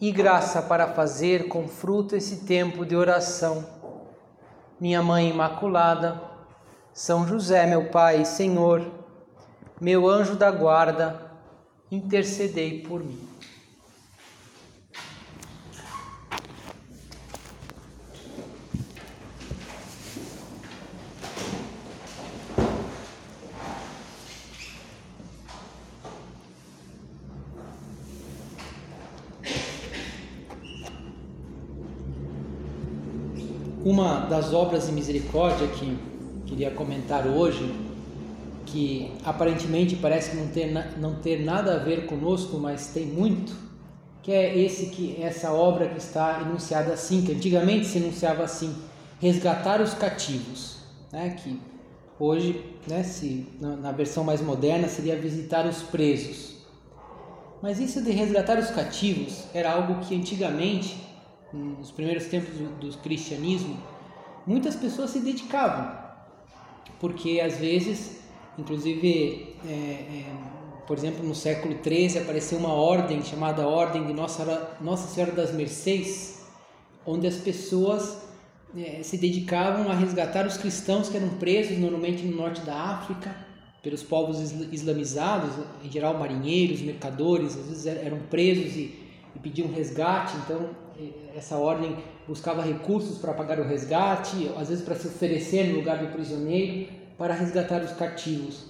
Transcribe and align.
e 0.00 0.10
graça 0.10 0.62
para 0.62 0.88
fazer 0.88 1.48
com 1.48 1.68
fruto 1.68 2.16
esse 2.16 2.44
tempo 2.46 2.86
de 2.86 2.96
oração. 2.96 3.64
Minha 4.80 5.02
Mãe 5.02 5.28
Imaculada, 5.28 6.20
São 6.92 7.26
José, 7.26 7.66
meu 7.66 7.90
Pai 7.90 8.24
Senhor, 8.24 8.90
meu 9.80 10.08
anjo 10.08 10.36
da 10.36 10.50
guarda, 10.50 11.20
intercedei 11.90 12.82
por 12.82 13.04
mim. 13.04 13.29
Uma 33.90 34.20
das 34.20 34.54
obras 34.54 34.86
de 34.86 34.92
misericórdia 34.92 35.66
que 35.66 35.98
queria 36.46 36.70
comentar 36.70 37.26
hoje, 37.26 37.74
que 38.64 39.10
aparentemente 39.24 39.96
parece 39.96 40.36
não 40.36 40.46
ter, 40.46 40.72
não 40.96 41.16
ter 41.16 41.44
nada 41.44 41.74
a 41.74 41.78
ver 41.78 42.06
conosco, 42.06 42.56
mas 42.56 42.92
tem 42.94 43.04
muito, 43.04 43.52
que 44.22 44.30
é 44.30 44.56
esse 44.56 44.90
que 44.90 45.20
essa 45.20 45.52
obra 45.52 45.88
que 45.88 45.98
está 45.98 46.40
enunciada 46.40 46.92
assim, 46.92 47.22
que 47.22 47.32
antigamente 47.32 47.84
se 47.84 47.98
enunciava 47.98 48.44
assim, 48.44 48.72
resgatar 49.18 49.80
os 49.80 49.92
cativos, 49.92 50.76
né? 51.10 51.30
Que 51.30 51.60
hoje, 52.16 52.64
né, 52.86 53.02
se 53.02 53.44
na, 53.60 53.90
versão 53.90 54.22
mais 54.22 54.40
moderna 54.40 54.86
seria 54.86 55.16
visitar 55.16 55.66
os 55.66 55.82
presos. 55.82 56.58
Mas 57.60 57.80
isso 57.80 58.00
de 58.00 58.12
resgatar 58.12 58.56
os 58.56 58.70
cativos 58.70 59.46
era 59.52 59.72
algo 59.72 59.98
que 60.04 60.14
antigamente 60.14 61.09
nos 61.52 61.90
primeiros 61.90 62.26
tempos 62.26 62.54
do, 62.54 62.68
do 62.78 62.98
cristianismo, 62.98 63.76
muitas 64.46 64.76
pessoas 64.76 65.10
se 65.10 65.20
dedicavam, 65.20 65.92
porque 66.98 67.40
às 67.40 67.56
vezes, 67.56 68.20
inclusive, 68.58 69.56
é, 69.66 69.70
é, 69.70 70.24
por 70.86 70.96
exemplo, 70.96 71.26
no 71.26 71.34
século 71.34 71.76
XIII 71.82 72.22
apareceu 72.22 72.58
uma 72.58 72.72
ordem 72.72 73.22
chamada 73.22 73.66
Ordem 73.66 74.06
de 74.06 74.12
Nossa, 74.12 74.76
Nossa 74.80 75.08
Senhora 75.08 75.32
das 75.32 75.52
Mercês, 75.52 76.44
onde 77.06 77.26
as 77.26 77.36
pessoas 77.36 78.22
é, 78.76 79.02
se 79.02 79.16
dedicavam 79.18 79.90
a 79.90 79.94
resgatar 79.94 80.46
os 80.46 80.56
cristãos 80.56 81.08
que 81.08 81.16
eram 81.16 81.30
presos, 81.30 81.78
normalmente 81.78 82.24
no 82.24 82.36
norte 82.36 82.60
da 82.62 82.74
África, 82.74 83.34
pelos 83.82 84.02
povos 84.02 84.52
islamizados, 84.70 85.50
em 85.82 85.90
geral 85.90 86.18
marinheiros, 86.18 86.82
mercadores, 86.82 87.56
às 87.56 87.66
vezes 87.66 87.86
eram 87.86 88.18
presos 88.28 88.76
e, 88.76 88.94
e 89.34 89.38
pediam 89.40 89.68
resgate, 89.68 90.36
então 90.44 90.70
essa 91.34 91.56
ordem 91.56 91.96
buscava 92.26 92.62
recursos 92.62 93.18
para 93.18 93.34
pagar 93.34 93.58
o 93.58 93.64
resgate, 93.64 94.50
às 94.56 94.68
vezes 94.68 94.84
para 94.84 94.94
se 94.94 95.08
oferecer 95.08 95.68
no 95.68 95.76
lugar 95.76 95.98
do 95.98 96.12
prisioneiro, 96.12 96.92
para 97.18 97.34
resgatar 97.34 97.82
os 97.82 97.92
cativos. 97.92 98.66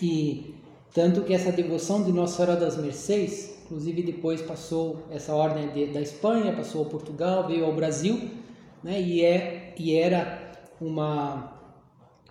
E 0.00 0.54
tanto 0.92 1.22
que 1.22 1.34
essa 1.34 1.52
devoção 1.52 2.02
de 2.02 2.12
Nossa 2.12 2.36
Senhora 2.36 2.56
das 2.56 2.76
Mercês, 2.76 3.62
inclusive 3.64 4.02
depois 4.02 4.40
passou 4.42 5.04
essa 5.10 5.34
ordem 5.34 5.68
de, 5.68 5.86
da 5.86 6.00
Espanha, 6.00 6.54
passou 6.54 6.84
ao 6.84 6.90
Portugal, 6.90 7.46
veio 7.46 7.64
ao 7.64 7.72
Brasil, 7.72 8.30
né, 8.82 9.00
e, 9.00 9.24
é, 9.24 9.74
e 9.78 9.96
era 9.96 10.52
uma, 10.80 11.52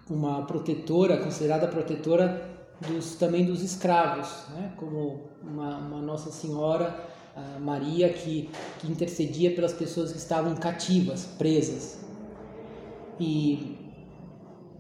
uma 0.10 0.46
protetora, 0.46 1.18
considerada 1.18 1.68
protetora 1.68 2.50
dos, 2.88 3.16
também 3.16 3.46
dos 3.46 3.62
escravos, 3.62 4.30
né, 4.50 4.74
como 4.78 5.22
uma, 5.42 5.78
uma 5.78 6.02
Nossa 6.02 6.32
Senhora 6.32 7.13
Maria 7.60 8.10
que, 8.10 8.50
que 8.80 8.88
intercedia 8.88 9.52
pelas 9.52 9.74
pessoas 9.74 10.12
que 10.12 10.18
estavam 10.18 10.56
cativas, 10.56 11.26
presas. 11.38 12.00
E, 13.20 13.78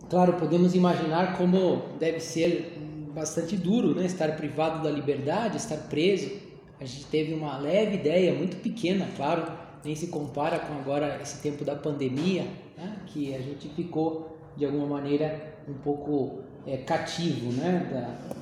claro, 0.10 0.34
podemos 0.34 0.76
imaginar 0.76 1.38
como 1.38 1.84
deve 2.00 2.20
ser 2.20 2.78
bastante 3.14 3.56
duro 3.56 3.96
né? 3.96 4.06
estar 4.06 4.36
privado 4.36 4.84
da 4.84 4.92
liberdade, 4.92 5.58
estar 5.58 5.78
preso. 5.78 6.32
A 6.80 6.86
gente 6.86 7.06
teve 7.06 7.34
uma 7.34 7.58
leve 7.58 7.96
ideia, 7.96 8.34
muito 8.34 8.58
pequena, 8.58 9.08
claro, 9.16 9.52
nem 9.84 9.96
se 9.96 10.08
compara 10.08 10.60
com 10.60 10.74
agora 10.74 11.20
esse 11.22 11.42
tempo 11.42 11.64
da 11.64 11.76
pandemia, 11.76 12.44
né? 12.78 12.98
que 13.08 13.34
a 13.34 13.40
gente 13.40 13.70
ficou 13.70 14.38
de 14.58 14.66
alguma 14.66 14.86
maneira 14.86 15.56
um 15.68 15.74
pouco 15.74 16.40
é, 16.68 16.78
cativo 16.78 17.52
né? 17.52 17.90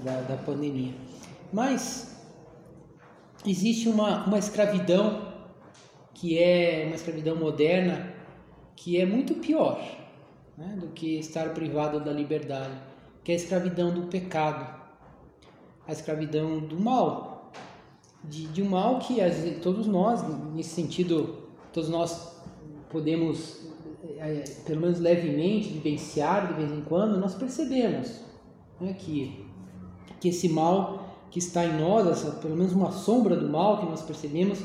da, 0.04 0.12
da, 0.12 0.22
da 0.22 0.38
pandemia. 0.38 0.94
Mas 1.54 2.11
existe 3.46 3.90
uma, 3.90 4.26
uma 4.26 4.38
escravidão 4.38 5.32
que 6.14 6.38
é 6.38 6.84
uma 6.86 6.96
escravidão 6.96 7.36
moderna 7.36 8.14
que 8.76 9.00
é 9.00 9.06
muito 9.06 9.36
pior 9.36 9.80
né, 10.58 10.78
do 10.80 10.88
que 10.90 11.18
estar 11.18 11.54
privado 11.54 12.00
da 12.00 12.12
liberdade, 12.12 12.74
que 13.24 13.32
é 13.32 13.36
a 13.36 13.38
escravidão 13.38 13.94
do 13.94 14.04
pecado, 14.04 14.82
a 15.88 15.92
escravidão 15.92 16.60
do 16.60 16.80
mal, 16.80 17.52
de, 18.24 18.46
de 18.48 18.62
um 18.62 18.70
mal 18.70 19.00
que 19.00 19.20
todos 19.62 19.88
nós, 19.88 20.24
nesse 20.54 20.70
sentido, 20.70 21.38
todos 21.74 21.90
nós 21.90 22.40
podemos, 22.90 23.68
é, 24.18 24.44
pelo 24.66 24.82
menos 24.82 25.00
levemente, 25.00 25.70
vivenciar 25.70 26.48
de 26.48 26.54
vez 26.54 26.72
em 26.72 26.82
quando, 26.82 27.18
nós 27.18 27.34
percebemos 27.34 28.22
né, 28.80 28.94
que, 28.94 29.46
que 30.20 30.30
esse 30.30 30.50
mal 30.50 31.01
que 31.32 31.40
está 31.40 31.66
em 31.66 31.80
nós, 31.80 32.08
essa, 32.08 32.32
pelo 32.32 32.56
menos 32.56 32.74
uma 32.74 32.92
sombra 32.92 33.38
do 33.38 33.50
mal 33.50 33.80
que 33.80 33.86
nós 33.86 34.02
percebemos, 34.02 34.60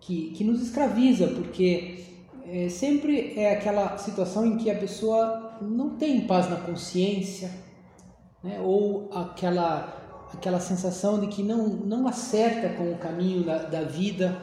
que, 0.00 0.32
que 0.32 0.42
nos 0.42 0.60
escraviza, 0.60 1.28
porque 1.28 2.04
é, 2.44 2.68
sempre 2.68 3.32
é 3.38 3.52
aquela 3.52 3.96
situação 3.96 4.44
em 4.44 4.56
que 4.56 4.68
a 4.68 4.74
pessoa 4.74 5.56
não 5.62 5.90
tem 5.90 6.26
paz 6.26 6.50
na 6.50 6.56
consciência, 6.56 7.50
né? 8.42 8.60
ou 8.60 9.08
aquela, 9.14 10.28
aquela 10.34 10.58
sensação 10.58 11.20
de 11.20 11.28
que 11.28 11.44
não, 11.44 11.68
não 11.68 12.08
acerta 12.08 12.70
com 12.70 12.90
o 12.90 12.98
caminho 12.98 13.44
da, 13.44 13.58
da 13.58 13.82
vida, 13.82 14.36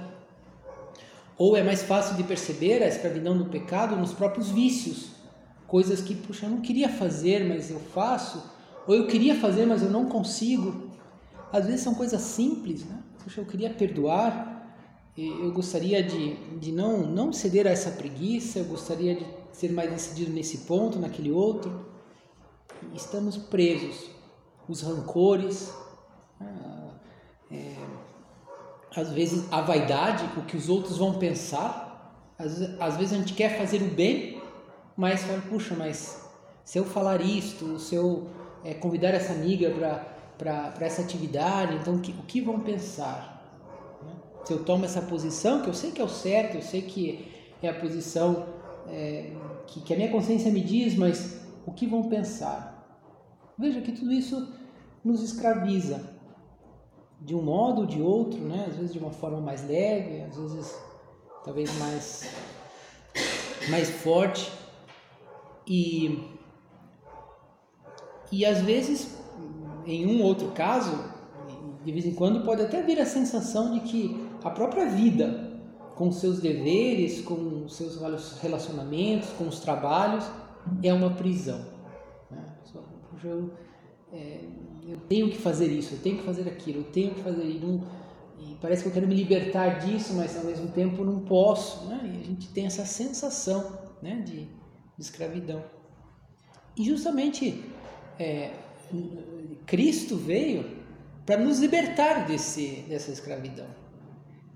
ou 1.37 1.57
é 1.57 1.61
mais 1.61 1.83
fácil 1.83 2.15
de 2.15 2.23
perceber 2.23 2.81
a 2.81 2.87
escravidão 2.87 3.37
do 3.37 3.45
pecado 3.45 3.95
nos 3.97 4.13
próprios 4.13 4.49
vícios, 4.49 5.09
coisas 5.67 5.99
que, 5.99 6.15
puxa, 6.15 6.45
eu 6.45 6.49
não 6.49 6.61
queria 6.61 6.87
fazer, 6.87 7.45
mas 7.45 7.69
eu 7.69 7.79
faço, 7.79 8.41
ou 8.87 8.95
eu 8.95 9.05
queria 9.05 9.35
fazer, 9.35 9.65
mas 9.65 9.83
eu 9.83 9.89
não 9.89 10.05
consigo. 10.05 10.86
Às 11.51 11.65
vezes 11.65 11.81
são 11.81 11.95
coisas 11.95 12.21
simples, 12.21 12.85
né? 12.85 13.01
Puxa, 13.23 13.41
eu 13.41 13.45
queria 13.45 13.69
perdoar, 13.69 14.57
eu 15.17 15.51
gostaria 15.51 16.03
de, 16.03 16.35
de 16.59 16.71
não, 16.71 16.99
não 16.99 17.33
ceder 17.33 17.65
a 17.65 17.71
essa 17.71 17.91
preguiça, 17.91 18.59
eu 18.59 18.65
gostaria 18.65 19.15
de 19.15 19.25
ser 19.51 19.71
mais 19.71 19.89
decidido 19.89 20.31
nesse 20.31 20.59
ponto, 20.59 20.99
naquele 20.99 21.31
outro. 21.31 21.87
Estamos 22.93 23.35
presos. 23.35 24.11
Os 24.67 24.81
rancores, 24.81 25.73
ah, 26.39 26.89
é, 27.51 27.75
às 28.95 29.11
vezes 29.11 29.51
a 29.51 29.61
vaidade, 29.61 30.23
o 30.37 30.43
que 30.43 30.55
os 30.55 30.69
outros 30.69 30.97
vão 30.97 31.17
pensar. 31.17 32.33
Às, 32.37 32.61
às 32.79 32.97
vezes 32.97 33.13
a 33.13 33.17
gente 33.17 33.33
quer 33.33 33.57
fazer 33.57 33.81
o 33.81 33.89
bem, 33.89 34.41
mas 34.95 35.23
fala, 35.23 35.41
puxa, 35.49 35.73
mas 35.75 36.21
se 36.63 36.77
eu 36.77 36.85
falar 36.85 37.21
isto, 37.21 37.79
se 37.79 37.95
eu 37.95 38.27
é, 38.63 38.73
convidar 38.73 39.09
essa 39.09 39.33
amiga 39.33 39.71
para 39.71 40.16
para 40.37 40.73
essa 40.81 41.01
atividade, 41.01 41.75
então 41.75 41.95
o 41.95 41.99
que, 41.99 42.11
o 42.11 42.23
que 42.23 42.41
vão 42.41 42.59
pensar? 42.59 43.43
Né? 44.03 44.11
Se 44.45 44.53
eu 44.53 44.63
tomo 44.63 44.85
essa 44.85 45.01
posição, 45.01 45.61
que 45.61 45.69
eu 45.69 45.73
sei 45.73 45.91
que 45.91 46.01
é 46.01 46.05
o 46.05 46.09
certo, 46.09 46.55
eu 46.55 46.61
sei 46.61 46.81
que 46.81 47.27
é 47.61 47.69
a 47.69 47.73
posição 47.73 48.45
é, 48.87 49.31
que, 49.65 49.81
que 49.81 49.93
a 49.93 49.97
minha 49.97 50.11
consciência 50.11 50.51
me 50.51 50.61
diz, 50.61 50.95
mas 50.95 51.41
o 51.65 51.71
que 51.71 51.85
vão 51.85 52.03
pensar? 52.03 52.73
Veja 53.57 53.81
que 53.81 53.91
tudo 53.91 54.11
isso 54.11 54.53
nos 55.03 55.21
escraviza 55.23 56.15
de 57.19 57.35
um 57.35 57.41
modo 57.41 57.81
ou 57.81 57.87
de 57.87 58.01
outro, 58.01 58.39
né? 58.39 58.65
às 58.67 58.75
vezes 58.75 58.93
de 58.93 58.99
uma 58.99 59.11
forma 59.11 59.41
mais 59.41 59.67
leve, 59.67 60.21
às 60.21 60.37
vezes 60.37 60.77
talvez 61.43 61.75
mais, 61.79 62.29
mais 63.69 63.89
forte. 63.89 64.51
E, 65.65 66.23
e 68.31 68.45
às 68.45 68.61
vezes 68.61 69.16
em 69.87 70.05
um 70.05 70.21
outro 70.21 70.49
caso, 70.49 70.91
de 71.83 71.91
vez 71.91 72.05
em 72.05 72.13
quando 72.13 72.43
pode 72.43 72.61
até 72.61 72.81
vir 72.81 72.99
a 72.99 73.05
sensação 73.05 73.71
de 73.73 73.79
que 73.79 74.27
a 74.43 74.49
própria 74.49 74.89
vida 74.89 75.47
com 75.95 76.11
seus 76.11 76.39
deveres, 76.39 77.21
com 77.21 77.67
seus 77.67 77.99
relacionamentos, 78.39 79.29
com 79.31 79.47
os 79.47 79.59
trabalhos, 79.59 80.29
é 80.83 80.93
uma 80.93 81.09
prisão. 81.11 81.65
Né? 82.29 82.45
Eu, 83.23 83.51
é, 84.13 84.41
eu 84.87 84.97
tenho 85.09 85.29
que 85.29 85.37
fazer 85.37 85.67
isso, 85.67 85.95
eu 85.95 85.99
tenho 85.99 86.17
que 86.17 86.23
fazer 86.23 86.47
aquilo, 86.47 86.81
eu 86.81 86.91
tenho 86.91 87.15
que 87.15 87.21
fazer 87.21 87.43
não, 87.61 87.83
e 88.39 88.55
parece 88.61 88.83
que 88.83 88.89
eu 88.89 88.93
quero 88.93 89.07
me 89.07 89.15
libertar 89.15 89.79
disso, 89.79 90.13
mas 90.13 90.37
ao 90.37 90.43
mesmo 90.43 90.67
tempo 90.67 91.03
não 91.03 91.21
posso. 91.21 91.87
Né? 91.87 91.99
E 92.03 92.21
a 92.21 92.25
gente 92.25 92.49
tem 92.49 92.67
essa 92.67 92.85
sensação 92.85 93.79
né, 94.01 94.21
de, 94.23 94.41
de 94.41 94.49
escravidão. 94.99 95.63
E 96.75 96.83
justamente 96.83 97.63
é, 98.19 98.51
Cristo 99.65 100.15
veio 100.15 100.65
para 101.25 101.37
nos 101.37 101.59
libertar 101.59 102.25
desse, 102.25 102.85
dessa 102.87 103.11
escravidão 103.11 103.67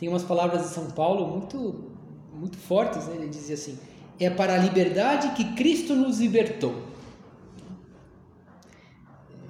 tem 0.02 0.10
umas 0.10 0.24
palavras 0.24 0.64
de 0.64 0.70
São 0.70 0.90
Paulo 0.90 1.28
muito, 1.28 1.92
muito 2.34 2.58
fortes, 2.58 3.06
né? 3.06 3.18
ele 3.18 3.28
dizia 3.28 3.54
assim: 3.54 3.78
é 4.20 4.32
para 4.32 4.56
a 4.56 4.58
liberdade 4.58 5.30
que 5.36 5.54
Cristo 5.54 5.94
nos 5.94 6.20
libertou. 6.20 6.88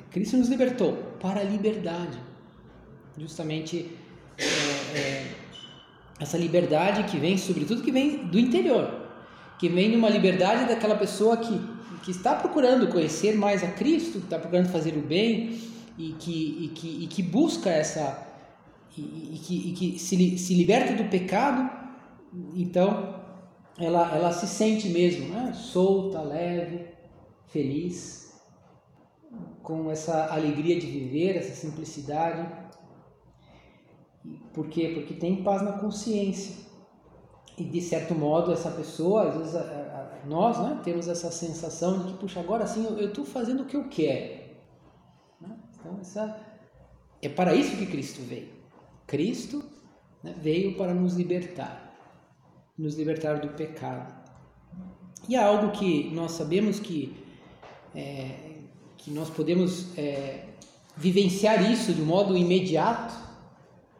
Cristo 0.09 0.35
nos 0.35 0.49
libertou 0.49 0.91
para 1.21 1.39
a 1.39 1.43
liberdade. 1.45 2.19
Justamente 3.17 3.95
é, 4.37 4.97
é, 4.97 5.31
essa 6.19 6.37
liberdade 6.37 7.09
que 7.09 7.17
vem, 7.17 7.37
sobretudo, 7.37 7.81
que 7.81 7.91
vem 7.91 8.25
do 8.25 8.37
interior, 8.37 9.07
que 9.57 9.69
vem 9.69 9.89
de 9.91 9.95
uma 9.95 10.09
liberdade 10.09 10.65
daquela 10.65 10.95
pessoa 10.95 11.37
que, 11.37 11.57
que 12.03 12.11
está 12.11 12.35
procurando 12.35 12.87
conhecer 12.89 13.35
mais 13.35 13.63
a 13.63 13.71
Cristo, 13.71 14.19
que 14.19 14.25
está 14.25 14.39
procurando 14.39 14.69
fazer 14.69 14.97
o 14.97 15.01
bem 15.01 15.59
e 15.97 16.13
que, 16.13 16.65
e 16.65 16.67
que, 16.69 17.03
e 17.03 17.07
que 17.07 17.23
busca 17.23 17.69
essa 17.69 18.27
e, 18.97 19.01
e, 19.35 19.39
que, 19.39 19.69
e 19.69 19.73
que 19.73 19.99
se, 19.99 20.37
se 20.37 20.53
liberta 20.53 20.93
do 21.01 21.09
pecado, 21.09 21.69
então 22.55 23.21
ela, 23.77 24.15
ela 24.15 24.31
se 24.31 24.47
sente 24.47 24.89
mesmo 24.89 25.29
né? 25.29 25.53
solta, 25.53 26.21
leve, 26.21 26.87
feliz, 27.47 28.21
com 29.63 29.89
essa 29.89 30.33
alegria 30.33 30.79
de 30.79 30.87
viver, 30.87 31.37
essa 31.37 31.53
simplicidade. 31.53 32.49
Por 34.53 34.67
quê? 34.67 34.91
Porque 34.93 35.13
tem 35.13 35.43
paz 35.43 35.61
na 35.61 35.73
consciência. 35.73 36.69
E 37.57 37.63
de 37.63 37.81
certo 37.81 38.15
modo, 38.15 38.51
essa 38.51 38.71
pessoa, 38.71 39.29
às 39.29 39.37
vezes 39.37 39.55
nós 40.25 40.57
né, 40.59 40.79
temos 40.83 41.07
essa 41.07 41.31
sensação 41.31 41.99
de 41.99 42.11
que, 42.11 42.19
puxa, 42.19 42.39
agora 42.39 42.67
sim 42.67 42.85
eu 42.85 43.09
estou 43.09 43.25
fazendo 43.25 43.63
o 43.63 43.65
que 43.65 43.75
eu 43.75 43.87
quero. 43.87 44.41
Né? 45.39 45.57
Então, 45.79 45.97
essa, 45.99 46.39
é 47.21 47.29
para 47.29 47.55
isso 47.55 47.77
que 47.77 47.85
Cristo 47.85 48.21
veio. 48.21 48.49
Cristo 49.07 49.63
né, 50.23 50.35
veio 50.37 50.75
para 50.77 50.93
nos 50.93 51.15
libertar, 51.15 51.93
nos 52.77 52.95
libertar 52.95 53.39
do 53.39 53.49
pecado. 53.49 54.13
E 55.27 55.35
há 55.35 55.45
algo 55.45 55.71
que 55.71 56.09
nós 56.13 56.31
sabemos 56.31 56.79
que, 56.79 57.15
é, 57.95 58.57
que 58.97 59.11
nós 59.11 59.29
podemos 59.29 59.97
é, 59.97 60.45
vivenciar 60.97 61.71
isso 61.71 61.93
de 61.93 62.01
modo 62.01 62.35
imediato 62.35 63.13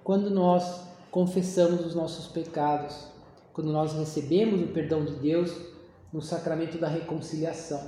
quando 0.04 0.30
nós 0.30 0.88
confessamos 1.12 1.86
os 1.86 1.94
nossos 1.94 2.28
pecados, 2.28 3.08
quando 3.54 3.72
nós 3.72 3.94
recebemos 3.94 4.62
o 4.62 4.68
perdão 4.68 5.06
de 5.06 5.14
Deus 5.16 5.71
no 6.12 6.22
sacramento 6.22 6.78
da 6.78 6.88
reconciliação. 6.88 7.82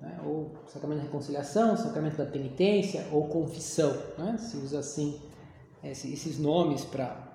Né? 0.00 0.18
Ou 0.24 0.52
sacramento 0.66 0.98
da 0.98 1.04
reconciliação, 1.04 1.76
sacramento 1.76 2.16
da 2.16 2.26
penitência, 2.26 3.06
ou 3.12 3.28
confissão, 3.28 3.96
né? 4.18 4.36
se 4.38 4.56
usa 4.56 4.78
assim 4.78 5.20
esses 5.82 6.38
nomes 6.38 6.84
para 6.84 7.30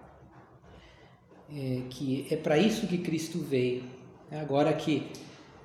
é, 1.49 1.83
que 1.89 2.27
é 2.31 2.35
para 2.35 2.57
isso 2.57 2.87
que 2.87 2.97
Cristo 2.97 3.39
veio. 3.39 3.83
É 4.31 4.39
agora 4.39 4.73
que 4.73 5.11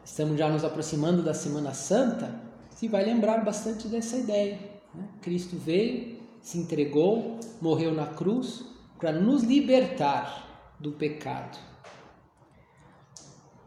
estamos 0.04 0.38
já 0.38 0.48
nos 0.48 0.64
aproximando 0.64 1.22
da 1.22 1.32
Semana 1.32 1.72
Santa, 1.72 2.34
se 2.70 2.88
vai 2.88 3.04
lembrar 3.04 3.44
bastante 3.44 3.88
dessa 3.88 4.16
ideia. 4.16 4.58
Né? 4.94 5.08
Cristo 5.22 5.56
veio, 5.56 6.18
se 6.42 6.58
entregou, 6.58 7.38
morreu 7.60 7.92
na 7.92 8.06
cruz 8.06 8.64
para 8.98 9.12
nos 9.12 9.42
libertar 9.42 10.74
do 10.78 10.92
pecado. 10.92 11.58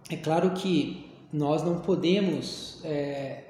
É 0.10 0.18
claro 0.18 0.52
que 0.52 1.12
nós 1.32 1.64
não 1.64 1.80
podemos 1.80 2.82
é, 2.84 3.46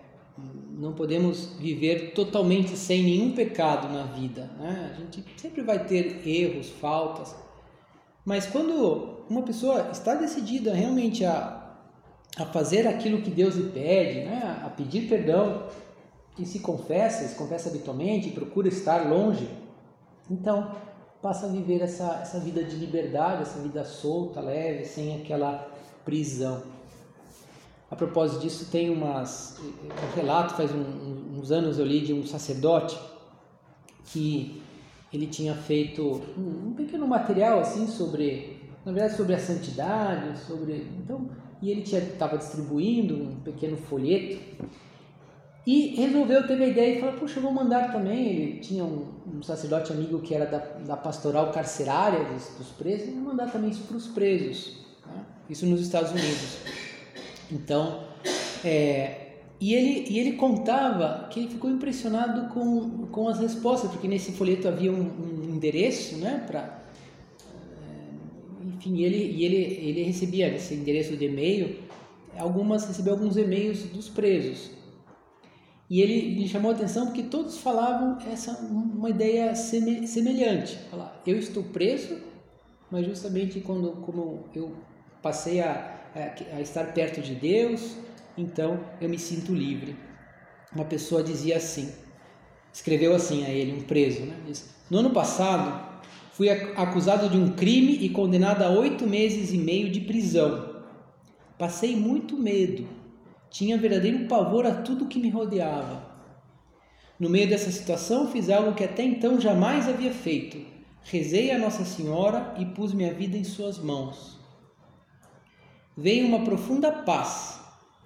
não 0.72 0.94
podemos 0.94 1.54
viver 1.60 2.14
totalmente 2.14 2.76
sem 2.76 3.04
nenhum 3.04 3.32
pecado 3.34 3.88
na 3.94 4.04
vida. 4.04 4.50
Né? 4.58 4.92
A 4.92 5.00
gente 5.00 5.24
sempre 5.38 5.62
vai 5.62 5.86
ter 5.86 6.28
erros, 6.28 6.70
faltas. 6.70 7.36
Mas 8.26 8.46
quando 8.46 9.26
uma 9.30 9.44
pessoa 9.44 9.90
está 9.92 10.16
decidida 10.16 10.74
realmente 10.74 11.24
a, 11.24 11.76
a 12.38 12.46
fazer 12.46 12.88
aquilo 12.88 13.22
que 13.22 13.30
Deus 13.30 13.56
lhe 13.56 13.70
pede, 13.70 14.22
né? 14.22 14.62
a 14.66 14.70
pedir 14.70 15.08
perdão, 15.08 15.68
e 16.38 16.46
se 16.46 16.60
confessa, 16.60 17.28
se 17.28 17.36
confessa 17.36 17.70
habitualmente, 17.70 18.32
procura 18.32 18.68
estar 18.68 19.08
longe, 19.08 19.48
então 20.30 20.72
passa 21.22 21.46
a 21.46 21.50
viver 21.50 21.82
essa, 21.82 22.20
essa 22.22 22.40
vida 22.40 22.64
de 22.64 22.76
liberdade, 22.76 23.44
essa 23.44 23.60
vida 23.60 23.86
solta, 23.86 24.42
leve, 24.42 24.84
sem 24.84 25.22
aquela 25.22 25.72
prisão. 26.04 26.64
A 27.90 27.96
propósito 27.96 28.42
disso, 28.42 28.72
tem 28.72 28.90
umas, 28.90 29.60
um 29.60 30.16
relato, 30.16 30.56
faz 30.56 30.72
um, 30.72 31.38
uns 31.38 31.52
anos 31.52 31.78
eu 31.78 31.86
li 31.86 32.02
de 32.02 32.12
um 32.12 32.26
sacerdote 32.26 33.00
que 34.06 34.64
ele 35.14 35.28
tinha 35.28 35.54
feito 35.54 36.22
um, 36.36 36.70
um, 36.70 36.74
pequeno 36.74 37.08
material 37.08 37.60
assim 37.60 37.88
sobre, 37.88 38.60
na 38.84 38.92
verdade, 38.92 39.16
sobre 39.16 39.36
a 39.36 39.40
santidade, 39.40 40.40
sobre, 40.40 40.88
então, 40.98 41.30
e 41.62 41.70
ele 41.70 41.82
estava 41.82 42.38
distribuindo 42.38 43.16
um 43.16 43.36
pequeno 43.42 43.78
folheto 43.78 44.42
e 45.66 45.96
resolveu, 45.96 46.46
teve 46.46 46.64
a 46.64 46.68
ideia 46.68 46.98
e 46.98 47.00
falou, 47.00 47.16
puxa, 47.16 47.38
eu 47.38 47.44
vou 47.44 47.52
mandar 47.52 47.92
também, 47.92 48.28
ele 48.28 48.60
tinha 48.60 48.84
um, 48.84 49.08
um 49.36 49.42
sacerdote 49.42 49.94
amigo 49.94 50.20
que 50.20 50.34
era 50.34 50.46
da, 50.46 50.58
da 50.58 50.98
pastoral 50.98 51.52
carcerária 51.52 52.26
dos, 52.26 52.50
dos 52.58 52.70
presos, 52.70 53.14
vou 53.14 53.24
mandar 53.24 53.52
também 53.52 53.70
isso 53.70 53.84
para 53.84 53.96
os 53.96 54.08
presos? 54.08 54.83
Isso 55.54 55.66
nos 55.66 55.82
Estados 55.82 56.12
Unidos. 56.12 56.58
Então, 57.52 58.04
é, 58.66 59.24
e, 59.60 59.74
ele, 59.74 60.06
e 60.10 60.20
ele 60.20 60.34
contava 60.34 61.28
que 61.30 61.40
ele 61.40 61.50
ficou 61.50 61.70
impressionado 61.70 62.54
com, 62.54 63.08
com 63.08 63.30
as 63.30 63.40
respostas, 63.40 63.90
porque 63.90 64.08
nesse 64.08 64.34
folheto 64.34 64.68
havia 64.68 64.92
um, 64.92 65.02
um 65.02 65.56
endereço, 65.56 66.18
né, 66.18 66.44
para 66.46 66.84
é, 67.42 68.68
enfim, 68.68 69.02
ele, 69.02 69.18
e 69.18 69.46
ele, 69.46 69.58
ele 69.58 70.04
recebia 70.04 70.54
esse 70.54 70.74
endereço 70.74 71.16
de 71.16 71.26
e-mail, 71.26 71.78
algumas 72.38 72.86
recebeu 72.86 73.14
alguns 73.14 73.38
e-mails 73.38 73.84
dos 73.84 74.10
presos. 74.10 74.72
E 75.90 76.02
ele 76.02 76.36
me 76.40 76.48
chamou 76.48 76.72
a 76.72 76.74
atenção 76.74 77.06
porque 77.06 77.24
todos 77.24 77.58
falavam 77.60 78.18
essa 78.32 78.54
uma 78.60 79.10
ideia 79.10 79.54
semelhante. 79.54 80.76
Falar, 80.90 81.22
eu 81.28 81.38
estou 81.38 81.62
preso, 81.64 82.18
mas 82.90 83.06
justamente 83.06 83.60
quando 83.60 83.92
como 84.02 84.46
eu 84.56 84.74
passei 85.24 85.62
a 85.62 85.94
a 86.16 86.62
estar 86.62 86.94
perto 86.94 87.22
de 87.22 87.34
Deus, 87.34 87.98
então 88.38 88.80
eu 89.02 89.10
me 89.10 89.18
sinto 89.18 89.54
livre. 89.54 89.96
Uma 90.74 90.86
pessoa 90.86 91.24
dizia 91.24 91.58
assim, 91.58 91.92
escreveu 92.72 93.16
assim 93.16 93.46
a 93.46 93.50
ele, 93.50 93.74
um 93.74 93.82
preso, 93.82 94.22
né? 94.22 94.36
Diz, 94.46 94.70
no 94.90 95.00
ano 95.00 95.10
passado 95.10 95.94
fui 96.32 96.50
acusado 96.50 97.30
de 97.30 97.38
um 97.38 97.52
crime 97.52 97.98
e 97.98 98.10
condenado 98.10 98.64
a 98.64 98.70
oito 98.70 99.08
meses 99.08 99.52
e 99.52 99.58
meio 99.58 99.90
de 99.90 100.02
prisão. 100.02 100.84
Passei 101.58 101.96
muito 101.96 102.38
medo, 102.38 102.88
tinha 103.50 103.78
verdadeiro 103.78 104.28
pavor 104.28 104.66
a 104.66 104.82
tudo 104.82 105.08
que 105.08 105.20
me 105.20 105.30
rodeava. 105.30 106.12
No 107.20 107.30
meio 107.30 107.48
dessa 107.48 107.72
situação 107.72 108.32
fiz 108.32 108.50
algo 108.50 108.74
que 108.74 108.84
até 108.84 109.04
então 109.04 109.40
jamais 109.40 109.88
havia 109.88 110.12
feito. 110.12 110.58
Rezei 111.04 111.52
a 111.52 111.60
Nossa 111.60 111.86
Senhora 111.86 112.56
e 112.58 112.66
pus 112.66 112.94
minha 112.94 113.14
vida 113.14 113.38
em 113.38 113.44
suas 113.44 113.78
mãos 113.78 114.43
veio 115.96 116.28
uma 116.28 116.44
profunda 116.44 116.92
paz 116.92 117.60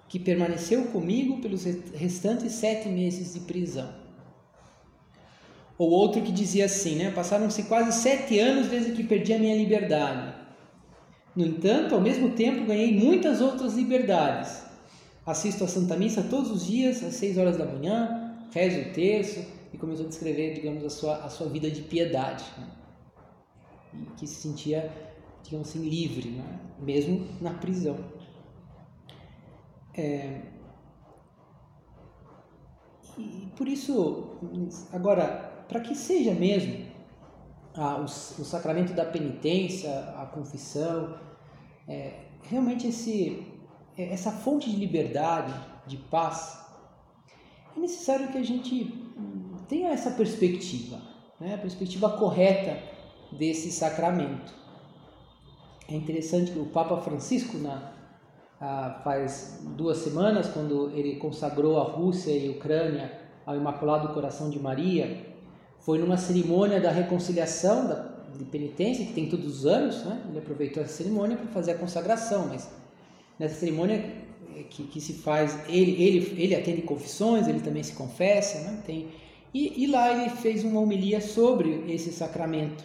que 0.08 0.18
permaneceu 0.18 0.84
comigo 0.86 1.40
pelos 1.40 1.64
restantes 1.64 2.52
sete 2.52 2.88
meses 2.88 3.34
de 3.34 3.40
prisão. 3.40 3.92
Ou 5.76 5.90
outro 5.90 6.22
que 6.22 6.32
dizia 6.32 6.64
assim, 6.64 6.96
né? 6.96 7.10
Passaram-se 7.10 7.62
quase 7.64 7.92
sete 7.92 8.38
anos 8.38 8.68
desde 8.68 8.92
que 8.92 9.04
perdi 9.04 9.32
a 9.32 9.38
minha 9.38 9.54
liberdade. 9.54 10.34
No 11.36 11.46
entanto, 11.46 11.94
ao 11.94 12.00
mesmo 12.00 12.30
tempo, 12.30 12.66
ganhei 12.66 12.92
muitas 12.98 13.40
outras 13.40 13.74
liberdades. 13.74 14.64
Assisto 15.24 15.62
a 15.62 15.68
Santa 15.68 15.96
Missa 15.96 16.22
todos 16.22 16.50
os 16.50 16.66
dias, 16.66 17.04
às 17.04 17.14
seis 17.14 17.38
horas 17.38 17.56
da 17.56 17.64
manhã, 17.64 18.34
rezo 18.50 18.80
o 18.80 18.92
terço 18.92 19.44
e 19.72 19.78
começou 19.78 20.06
a 20.06 20.08
descrever, 20.08 20.54
digamos, 20.54 20.82
a 20.84 20.90
sua, 20.90 21.16
a 21.18 21.28
sua 21.28 21.48
vida 21.48 21.70
de 21.70 21.82
piedade. 21.82 22.44
Né? 22.56 22.66
E 23.94 24.18
que 24.18 24.26
se 24.26 24.36
sentia 24.36 24.90
digamos 25.48 25.70
assim, 25.70 25.88
livre, 25.88 26.28
né? 26.28 26.60
mesmo 26.78 27.26
na 27.40 27.54
prisão. 27.54 27.96
É, 29.94 30.42
e 33.16 33.48
por 33.56 33.66
isso, 33.66 34.38
agora, 34.92 35.64
para 35.66 35.80
que 35.80 35.94
seja 35.94 36.34
mesmo 36.34 36.86
a, 37.74 37.96
o, 37.96 38.04
o, 38.04 38.08
sacramento 38.08 38.92
da 38.92 39.06
penitência, 39.06 39.90
a 40.16 40.26
confissão, 40.26 41.18
é, 41.88 42.26
realmente 42.42 42.86
esse, 42.86 43.44
essa 43.96 44.30
fonte 44.30 44.70
de 44.70 44.76
liberdade, 44.76 45.54
de 45.86 45.96
paz, 45.96 46.64
é 47.74 47.80
necessário 47.80 48.28
que 48.28 48.38
a 48.38 48.44
gente 48.44 48.94
tenha 49.66 49.88
essa 49.88 50.10
perspectiva, 50.10 51.00
né? 51.40 51.54
a 51.54 51.58
perspectiva 51.58 52.10
correta 52.10 52.78
desse 53.32 53.72
sacramento. 53.72 54.67
É 55.90 55.94
interessante 55.94 56.50
que 56.50 56.58
o 56.58 56.66
Papa 56.66 56.98
Francisco, 56.98 57.56
na, 57.56 57.92
faz 59.02 59.60
duas 59.76 59.96
semanas, 59.98 60.46
quando 60.48 60.90
ele 60.90 61.16
consagrou 61.16 61.78
a 61.78 61.84
Rússia 61.84 62.30
e 62.30 62.48
a 62.48 62.50
Ucrânia 62.50 63.10
ao 63.46 63.56
Imaculado 63.56 64.12
Coração 64.12 64.50
de 64.50 64.60
Maria, 64.60 65.24
foi 65.80 65.98
numa 65.98 66.18
cerimônia 66.18 66.78
da 66.78 66.90
reconciliação 66.90 67.86
da, 67.86 68.06
de 68.36 68.44
penitência, 68.44 69.06
que 69.06 69.14
tem 69.14 69.30
todos 69.30 69.60
os 69.60 69.66
anos, 69.66 70.04
né? 70.04 70.20
ele 70.28 70.38
aproveitou 70.38 70.82
essa 70.82 70.92
cerimônia 70.92 71.38
para 71.38 71.46
fazer 71.46 71.70
a 71.72 71.78
consagração, 71.78 72.48
mas 72.48 72.68
nessa 73.38 73.54
cerimônia 73.54 74.04
que, 74.68 74.82
que 74.82 75.00
se 75.00 75.14
faz, 75.14 75.58
ele, 75.68 75.92
ele, 76.02 76.42
ele 76.42 76.54
atende 76.54 76.82
confissões, 76.82 77.48
ele 77.48 77.60
também 77.60 77.82
se 77.82 77.94
confessa, 77.94 78.60
né? 78.60 78.82
tem, 78.84 79.08
e, 79.54 79.84
e 79.84 79.86
lá 79.86 80.12
ele 80.12 80.28
fez 80.28 80.64
uma 80.64 80.80
homilia 80.80 81.22
sobre 81.22 81.90
esse 81.90 82.12
sacramento 82.12 82.84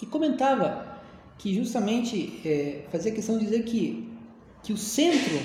e 0.00 0.06
comentava 0.06 0.93
que 1.38 1.54
justamente 1.54 2.40
é, 2.46 2.86
fazia 2.90 3.12
questão 3.12 3.38
de 3.38 3.44
dizer 3.44 3.64
que 3.64 4.14
que 4.64 4.72
o 4.72 4.78
centro, 4.78 5.38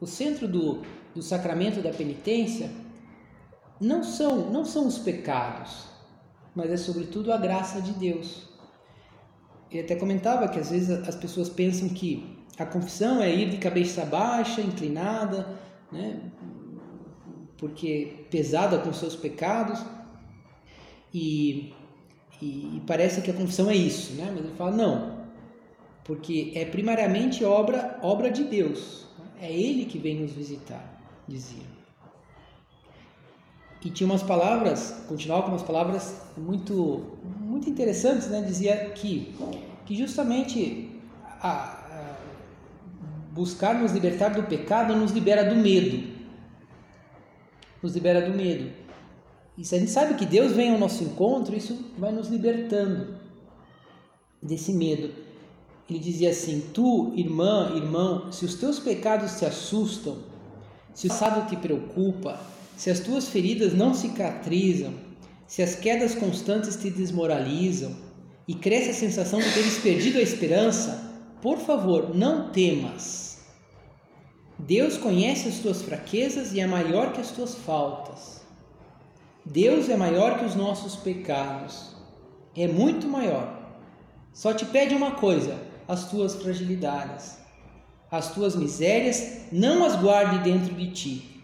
o 0.00 0.06
centro 0.06 0.48
do, 0.48 0.82
do 1.14 1.22
sacramento 1.22 1.82
da 1.82 1.90
penitência 1.90 2.70
não 3.78 4.02
são, 4.02 4.50
não 4.50 4.64
são 4.64 4.86
os 4.86 4.98
pecados, 4.98 5.86
mas 6.54 6.70
é 6.70 6.76
sobretudo 6.78 7.30
a 7.30 7.36
graça 7.36 7.82
de 7.82 7.92
Deus. 7.92 8.48
Ele 9.70 9.82
até 9.82 9.94
comentava 9.94 10.48
que 10.48 10.58
às 10.58 10.70
vezes 10.70 10.90
as 11.06 11.14
pessoas 11.14 11.50
pensam 11.50 11.90
que 11.90 12.38
a 12.58 12.64
confissão 12.64 13.22
é 13.22 13.30
ir 13.30 13.50
de 13.50 13.58
cabeça 13.58 14.06
baixa, 14.06 14.62
inclinada, 14.62 15.46
né, 15.92 16.32
porque 17.58 18.26
pesada 18.30 18.78
com 18.78 18.90
seus 18.94 19.14
pecados, 19.14 19.84
e, 21.12 21.74
e, 22.40 22.76
e 22.76 22.82
parece 22.86 23.22
que 23.22 23.30
a 23.30 23.34
confissão 23.34 23.70
é 23.70 23.76
isso, 23.76 24.14
né? 24.14 24.30
mas 24.30 24.44
ele 24.44 24.54
fala: 24.56 24.70
não, 24.72 25.16
porque 26.04 26.52
é 26.54 26.64
primariamente 26.64 27.44
obra, 27.44 27.98
obra 28.02 28.30
de 28.30 28.44
Deus. 28.44 29.06
É 29.40 29.52
Ele 29.52 29.84
que 29.84 29.98
vem 29.98 30.20
nos 30.20 30.32
visitar, 30.32 31.02
dizia. 31.28 31.64
E 33.84 33.90
tinha 33.90 34.08
umas 34.08 34.22
palavras, 34.22 35.04
continuava 35.06 35.44
com 35.44 35.50
umas 35.50 35.62
palavras 35.62 36.20
muito, 36.36 37.18
muito 37.40 37.68
interessantes, 37.68 38.28
né? 38.28 38.40
Dizia 38.40 38.90
que, 38.90 39.34
que 39.84 39.94
justamente 39.94 40.90
a, 41.40 41.48
a 41.48 42.16
buscar 43.30 43.74
nos 43.74 43.92
libertar 43.92 44.30
do 44.30 44.42
pecado 44.44 44.96
nos 44.96 45.12
libera 45.12 45.44
do 45.44 45.54
medo. 45.54 46.16
Nos 47.82 47.94
libera 47.94 48.28
do 48.28 48.36
medo. 48.36 48.85
E 49.56 49.64
se 49.64 49.74
a 49.74 49.78
gente 49.78 49.90
sabe 49.90 50.14
que 50.14 50.26
Deus 50.26 50.52
vem 50.52 50.70
ao 50.70 50.78
nosso 50.78 51.02
encontro, 51.02 51.56
isso 51.56 51.78
vai 51.98 52.12
nos 52.12 52.28
libertando 52.28 53.16
desse 54.42 54.72
medo. 54.72 55.10
Ele 55.88 55.98
dizia 55.98 56.30
assim: 56.30 56.62
Tu, 56.74 57.12
irmã, 57.16 57.72
irmão, 57.74 58.30
se 58.32 58.44
os 58.44 58.56
teus 58.56 58.78
pecados 58.78 59.38
te 59.38 59.46
assustam, 59.46 60.18
se 60.92 61.06
o 61.06 61.10
passado 61.10 61.48
te 61.48 61.56
preocupa, 61.56 62.38
se 62.76 62.90
as 62.90 63.00
tuas 63.00 63.28
feridas 63.28 63.72
não 63.72 63.94
cicatrizam, 63.94 64.92
se 65.46 65.62
as 65.62 65.74
quedas 65.74 66.14
constantes 66.14 66.76
te 66.76 66.90
desmoralizam 66.90 67.94
e 68.46 68.54
cresce 68.54 68.90
a 68.90 68.94
sensação 68.94 69.40
de 69.40 69.52
teres 69.52 69.78
perdido 69.78 70.18
a 70.18 70.22
esperança, 70.22 71.12
por 71.40 71.58
favor, 71.58 72.14
não 72.14 72.50
temas. 72.50 73.38
Deus 74.58 74.96
conhece 74.96 75.48
as 75.48 75.58
tuas 75.58 75.82
fraquezas 75.82 76.52
e 76.52 76.60
é 76.60 76.66
maior 76.66 77.12
que 77.12 77.20
as 77.20 77.30
tuas 77.30 77.54
faltas. 77.54 78.45
Deus 79.46 79.88
é 79.88 79.96
maior 79.96 80.40
que 80.40 80.44
os 80.44 80.56
nossos 80.56 80.96
pecados. 80.96 81.94
É 82.54 82.66
muito 82.66 83.06
maior. 83.06 83.56
Só 84.32 84.52
te 84.52 84.66
pede 84.66 84.94
uma 84.94 85.12
coisa: 85.12 85.56
as 85.86 86.10
tuas 86.10 86.34
fragilidades. 86.34 87.38
As 88.10 88.34
tuas 88.34 88.56
misérias 88.56 89.46
não 89.52 89.84
as 89.84 89.96
guarde 89.96 90.38
dentro 90.40 90.74
de 90.74 90.90
ti. 90.90 91.42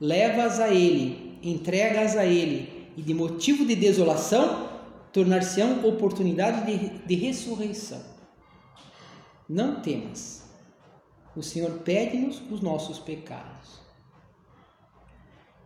Leva-as 0.00 0.58
a 0.60 0.68
Ele, 0.68 1.38
entrega-as 1.42 2.16
a 2.16 2.24
Ele, 2.24 2.90
e 2.96 3.02
de 3.02 3.12
motivo 3.12 3.66
de 3.66 3.74
desolação, 3.74 4.68
tornar-se-ão 5.12 5.86
oportunidade 5.86 6.64
de, 6.64 6.98
de 7.06 7.14
ressurreição. 7.14 8.00
Não 9.48 9.80
temas. 9.80 10.48
O 11.36 11.42
Senhor 11.42 11.70
pede-nos 11.80 12.40
os 12.50 12.60
nossos 12.60 12.98
pecados. 12.98 13.79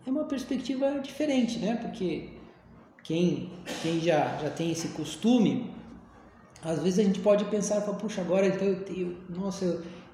É 0.06 0.10
uma 0.10 0.24
perspectiva 0.24 1.00
diferente, 1.00 1.58
né? 1.58 1.76
Porque 1.76 2.30
quem, 3.02 3.50
quem 3.82 4.00
já, 4.00 4.36
já 4.38 4.50
tem 4.50 4.70
esse 4.70 4.88
costume 4.88 5.74
às 6.64 6.82
vezes 6.82 6.98
a 6.98 7.02
gente 7.02 7.20
pode 7.20 7.44
pensar, 7.44 7.82
puxa, 7.82 8.22
agora 8.22 8.46
então 8.46 8.66
eu 8.66 8.82
tenho, 8.84 9.18
nossa, 9.28 9.64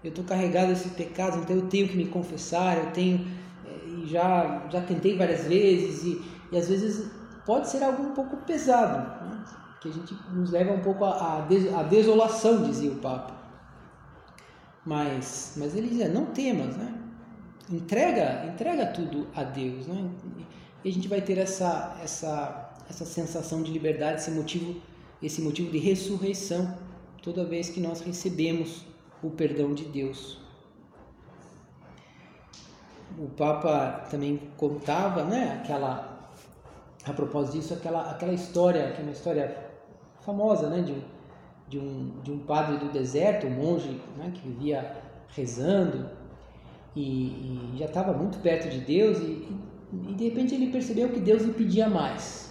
eu 0.03 0.09
estou 0.09 0.25
carregado 0.25 0.69
desse 0.69 0.89
pecado, 0.91 1.39
então 1.39 1.55
eu 1.55 1.69
tenho 1.69 1.89
que 1.89 1.97
me 1.97 2.07
confessar, 2.07 2.77
eu 2.77 2.91
tenho, 2.91 3.25
eh, 3.65 3.89
e 4.03 4.07
já, 4.09 4.67
já 4.69 4.81
tentei 4.81 5.17
várias 5.17 5.45
vezes, 5.45 6.03
e, 6.03 6.21
e 6.51 6.59
às 6.59 6.69
vezes 6.69 7.09
pode 7.47 7.69
ser 7.69 7.85
algo 7.85 8.03
um 8.03 8.15
pouco 8.15 8.37
pesado, 8.39 8.99
né? 9.25 9.45
que 9.81 9.89
a 9.89 9.93
gente 9.93 10.15
nos 10.33 10.51
leva 10.51 10.73
um 10.73 10.81
pouco 10.81 11.05
à 11.05 11.47
desolação, 11.89 12.65
dizia 12.65 12.91
o 12.91 12.97
Papa. 12.97 13.35
Mas, 14.85 15.55
mas 15.57 15.75
ele 15.77 15.89
dizia, 15.89 16.09
não 16.09 16.27
temas, 16.27 16.77
né? 16.77 17.00
Entrega, 17.71 18.47
entrega 18.47 18.87
tudo 18.87 19.29
a 19.35 19.45
Deus, 19.45 19.87
né? 19.87 20.11
E 20.85 20.89
a 20.89 20.93
gente 20.93 21.07
vai 21.07 21.21
ter 21.21 21.39
essa, 21.39 21.99
essa, 22.03 22.73
essa 22.89 23.05
sensação 23.05 23.63
de 23.63 23.71
liberdade, 23.71 24.21
esse 24.21 24.31
motivo 24.31 24.81
esse 25.23 25.43
motivo 25.43 25.71
de 25.71 25.79
ressurreição 25.79 26.79
toda 27.23 27.45
vez 27.45 27.69
que 27.69 27.79
nós 27.79 28.01
recebemos 28.01 28.87
o 29.23 29.31
perdão 29.31 29.75
de 29.75 29.85
Deus. 29.85 30.39
O 33.19 33.29
Papa 33.29 34.07
também 34.11 34.41
contava, 34.57 35.25
né, 35.25 35.61
aquela 35.61 36.31
a 37.05 37.13
propósito 37.13 37.59
disso, 37.59 37.75
aquela 37.75 38.11
aquela 38.11 38.33
história, 38.33 38.93
que 38.93 39.01
é 39.01 39.03
uma 39.03 39.13
história 39.13 39.71
famosa, 40.21 40.69
né, 40.71 40.81
de 40.81 40.93
um 40.93 41.03
de 41.69 41.79
um, 41.79 42.21
de 42.23 42.33
um 42.33 42.39
padre 42.41 42.79
do 42.79 42.91
deserto, 42.91 43.47
um 43.47 43.51
monge, 43.51 44.01
né, 44.17 44.33
que 44.35 44.41
vivia 44.49 44.97
rezando 45.29 46.11
e, 46.95 47.03
e 47.03 47.79
já 47.79 47.87
estava 47.87 48.13
muito 48.13 48.39
perto 48.39 48.69
de 48.69 48.81
Deus 48.81 49.19
e, 49.19 49.49
e 50.09 50.15
de 50.15 50.25
repente 50.25 50.55
ele 50.55 50.71
percebeu 50.71 51.11
que 51.11 51.21
Deus 51.21 51.43
lhe 51.43 51.53
pedia 51.53 51.89
mais. 51.89 52.51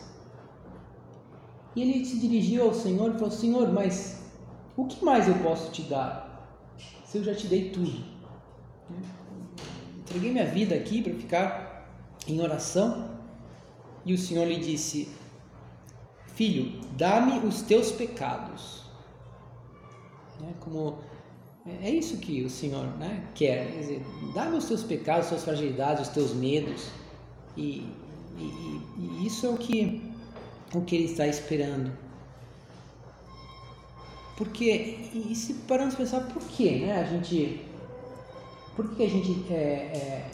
E 1.75 1.81
ele 1.81 2.05
se 2.05 2.19
dirigiu 2.19 2.63
ao 2.63 2.73
Senhor 2.73 3.11
e 3.11 3.13
falou: 3.13 3.31
Senhor, 3.31 3.71
mas 3.71 4.23
o 4.75 4.85
que 4.85 5.03
mais 5.03 5.27
eu 5.27 5.35
posso 5.35 5.71
te 5.71 5.83
dar? 5.83 6.27
Se 7.05 7.17
eu 7.17 7.23
já 7.23 7.33
te 7.33 7.47
dei 7.47 7.69
tudo. 7.69 8.03
Entreguei 9.99 10.31
minha 10.31 10.45
vida 10.45 10.75
aqui 10.75 11.01
para 11.01 11.13
ficar 11.13 11.87
em 12.27 12.41
oração. 12.41 13.17
E 14.05 14.13
o 14.13 14.17
Senhor 14.17 14.47
lhe 14.47 14.57
disse: 14.57 15.09
Filho, 16.27 16.81
dá-me 16.97 17.39
os 17.45 17.61
teus 17.61 17.91
pecados. 17.91 18.83
É 20.41 20.53
como 20.59 20.97
é 21.81 21.89
isso 21.89 22.17
que 22.17 22.43
o 22.43 22.49
Senhor 22.49 22.85
né, 22.97 23.23
quer, 23.35 23.71
quer 23.71 23.79
dizer, 23.79 24.05
dá-me 24.33 24.57
os 24.57 24.65
teus 24.65 24.83
pecados, 24.83 25.25
as 25.25 25.29
tuas 25.29 25.43
fragilidades, 25.43 26.07
os 26.07 26.13
teus 26.13 26.33
medos. 26.33 26.89
E, 27.55 27.85
e, 28.37 28.81
e 28.97 29.25
isso 29.25 29.45
é 29.45 29.49
o 29.49 29.57
que 29.57 30.09
o 30.73 30.81
que 30.81 30.95
ele 30.95 31.05
está 31.05 31.27
esperando. 31.27 31.91
Porque, 34.37 35.09
e 35.13 35.35
se 35.35 35.53
paramos 35.67 35.95
pensar 35.95 36.21
por 36.21 36.41
que 36.43 36.79
né, 36.79 37.01
a 37.01 37.03
gente, 37.03 37.65
por 38.75 38.95
que 38.95 39.03
a 39.03 39.09
gente 39.09 39.45
é, 39.51 39.55
é, 39.55 40.31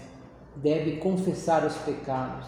deve 0.57 0.97
confessar 0.97 1.65
os 1.65 1.75
pecados? 1.77 2.45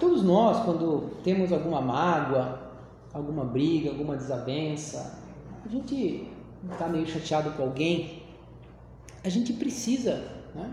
Todos 0.00 0.22
nós, 0.22 0.64
quando 0.64 1.10
temos 1.22 1.52
alguma 1.52 1.80
mágoa, 1.80 2.72
alguma 3.12 3.44
briga, 3.44 3.90
alguma 3.90 4.16
desavença, 4.16 5.20
a 5.64 5.68
gente 5.68 6.26
está 6.70 6.88
meio 6.88 7.06
chateado 7.06 7.52
com 7.52 7.62
alguém, 7.62 8.22
a 9.22 9.28
gente 9.28 9.52
precisa, 9.52 10.24
né? 10.54 10.72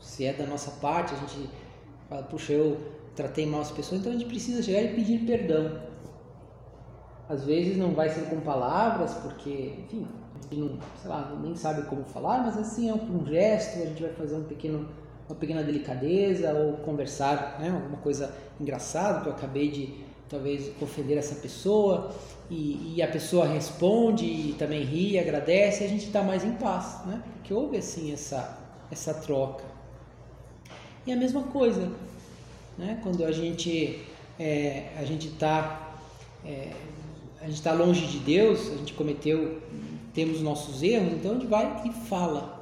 se 0.00 0.24
é 0.24 0.32
da 0.32 0.46
nossa 0.46 0.70
parte, 0.72 1.14
a 1.14 1.16
gente 1.18 1.50
fala, 2.08 2.22
puxa, 2.22 2.52
eu 2.52 2.78
tratei 3.14 3.46
mal 3.46 3.60
as 3.60 3.70
pessoas, 3.70 4.00
então 4.00 4.12
a 4.12 4.16
gente 4.16 4.28
precisa 4.28 4.62
chegar 4.62 4.82
e 4.82 4.94
pedir 4.94 5.20
perdão. 5.26 5.80
Às 7.28 7.44
vezes 7.44 7.76
não 7.76 7.92
vai 7.94 8.08
ser 8.08 8.28
com 8.28 8.40
palavras, 8.40 9.14
porque, 9.14 9.74
enfim, 9.84 10.06
a 10.34 10.42
gente 10.42 10.56
não, 10.56 10.78
sei 11.00 11.10
lá, 11.10 11.38
nem 11.40 11.54
sabe 11.54 11.82
como 11.82 12.04
falar, 12.04 12.42
mas 12.44 12.56
assim 12.58 12.88
é 12.88 12.94
um 12.94 13.24
gesto, 13.24 13.82
a 13.82 13.86
gente 13.86 14.02
vai 14.02 14.12
fazer 14.12 14.36
um 14.36 14.44
pequeno, 14.44 14.88
uma 15.28 15.36
pequena 15.36 15.62
delicadeza 15.62 16.52
ou 16.52 16.78
conversar, 16.78 17.58
né, 17.60 17.70
alguma 17.70 17.98
coisa 17.98 18.34
engraçada 18.60 19.20
que 19.20 19.28
eu 19.28 19.32
acabei 19.32 19.70
de, 19.70 20.04
talvez 20.30 20.70
ofender 20.80 21.18
essa 21.18 21.34
pessoa 21.34 22.14
e, 22.48 22.94
e, 22.96 23.02
a 23.02 23.08
pessoa 23.08 23.46
responde 23.46 24.24
e 24.24 24.54
também 24.58 24.84
ri, 24.84 25.18
agradece, 25.18 25.82
e 25.82 25.86
a 25.86 25.88
gente 25.88 26.06
está 26.06 26.22
mais 26.22 26.44
em 26.44 26.52
paz, 26.52 27.04
né? 27.04 27.22
Porque 27.34 27.52
houve 27.52 27.76
assim 27.76 28.12
essa 28.12 28.58
essa 28.90 29.14
troca. 29.14 29.64
E 31.06 31.12
a 31.12 31.16
mesma 31.16 31.42
coisa, 31.44 31.92
né? 32.78 32.98
Quando 33.02 33.24
a 33.24 33.32
gente 33.32 34.00
é, 34.38 34.88
a 34.96 35.04
gente 35.04 35.28
está 35.28 35.94
é, 36.44 36.72
a 37.40 37.46
gente 37.46 37.56
está 37.56 37.72
longe 37.72 38.06
de 38.06 38.18
Deus, 38.18 38.68
a 38.72 38.76
gente 38.76 38.94
cometeu, 38.94 39.60
temos 40.12 40.40
nossos 40.40 40.82
erros, 40.82 41.12
então 41.12 41.32
a 41.32 41.34
gente 41.34 41.46
vai 41.46 41.82
e 41.86 41.92
fala, 42.08 42.60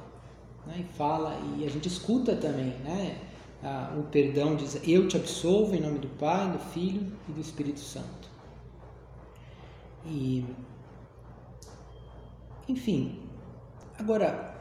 né? 0.65 0.75
E 0.79 0.97
fala 0.97 1.39
e 1.57 1.65
a 1.65 1.69
gente 1.69 1.87
escuta 1.87 2.35
também, 2.35 2.73
né? 2.83 3.15
Ah, 3.63 3.93
o 3.97 4.03
perdão 4.03 4.55
diz: 4.55 4.79
Eu 4.87 5.07
te 5.07 5.17
absolvo 5.17 5.75
em 5.75 5.81
nome 5.81 5.99
do 5.99 6.07
Pai, 6.07 6.49
do 6.51 6.59
Filho 6.59 7.11
e 7.27 7.31
do 7.33 7.41
Espírito 7.41 7.79
Santo. 7.79 8.29
E, 10.05 10.45
enfim, 12.69 13.19
agora, 13.97 14.55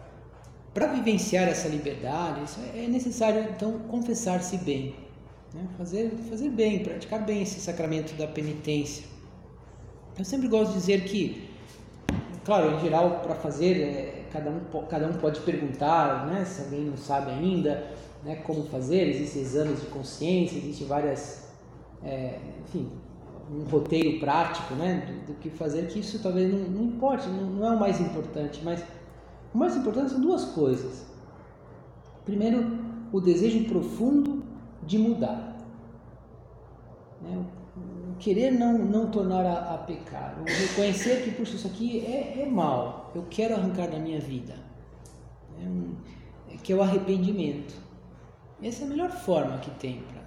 para 0.74 0.88
vivenciar 0.88 1.48
essa 1.48 1.68
liberdade, 1.68 2.40
é 2.74 2.88
necessário 2.88 3.48
então 3.50 3.78
confessar-se 3.88 4.56
bem, 4.58 4.96
né? 5.54 5.68
fazer, 5.78 6.10
fazer 6.28 6.50
bem, 6.50 6.82
praticar 6.82 7.24
bem 7.24 7.42
esse 7.42 7.60
sacramento 7.60 8.16
da 8.16 8.26
penitência. 8.26 9.04
Eu 10.18 10.24
sempre 10.24 10.48
gosto 10.48 10.72
de 10.72 10.78
dizer 10.78 11.04
que, 11.04 11.48
claro, 12.44 12.74
em 12.74 12.80
geral, 12.80 13.20
para 13.20 13.36
fazer, 13.36 13.80
é, 13.80 14.24
cada, 14.32 14.50
um, 14.50 14.60
cada 14.88 15.06
um 15.06 15.12
pode 15.12 15.38
perguntar, 15.42 16.26
né, 16.26 16.44
se 16.44 16.62
alguém 16.62 16.80
não 16.80 16.96
sabe 16.96 17.30
ainda 17.30 17.96
né, 18.22 18.36
como 18.36 18.64
fazer, 18.64 19.08
existem 19.08 19.42
exames 19.42 19.80
de 19.80 19.86
consciência, 19.86 20.58
existem 20.58 20.86
várias, 20.86 21.48
é, 22.02 22.38
enfim, 22.64 22.90
um 23.50 23.64
roteiro 23.64 24.18
prático 24.20 24.74
né, 24.74 25.06
do, 25.06 25.32
do, 25.32 25.38
que 25.38 25.50
fazer, 25.50 25.86
que 25.88 26.00
isso 26.00 26.22
talvez 26.22 26.52
não, 26.52 26.58
não 26.58 26.84
importe, 26.84 27.28
não, 27.28 27.50
não, 27.50 27.66
é 27.66 27.70
o 27.70 27.80
mais 27.80 28.00
importante, 28.00 28.60
mas 28.62 28.84
o 29.54 29.58
mais 29.58 29.76
importante 29.76 30.10
são 30.10 30.20
duas 30.20 30.44
coisas. 30.46 31.06
Primeiro, 32.24 32.78
o 33.10 33.20
desejo 33.20 33.64
profundo 33.64 34.44
de 34.82 34.98
mudar. 34.98 35.56
Né, 37.22 37.44
o 37.76 38.16
querer 38.18 38.50
não, 38.50 38.78
não 38.78 39.10
tornar 39.10 39.46
a, 39.46 39.74
a 39.74 39.78
pecar, 39.78 40.36
o 40.40 40.44
reconhecer 40.44 41.22
que, 41.22 41.30
puxa, 41.30 41.54
isso 41.54 41.66
aqui 41.66 42.04
é, 42.04 42.42
é 42.42 42.46
mal, 42.46 43.10
eu 43.14 43.24
quero 43.30 43.54
arrancar 43.54 43.88
da 43.88 43.98
minha 43.98 44.20
vida. 44.20 44.54
É 45.60 45.66
um, 45.66 45.94
que 46.62 46.72
é 46.72 46.76
o 46.76 46.82
arrependimento. 46.82 47.87
Essa 48.62 48.82
é 48.82 48.86
a 48.86 48.88
melhor 48.88 49.10
forma 49.10 49.58
que 49.58 49.70
tem 49.72 50.02
para. 50.02 50.18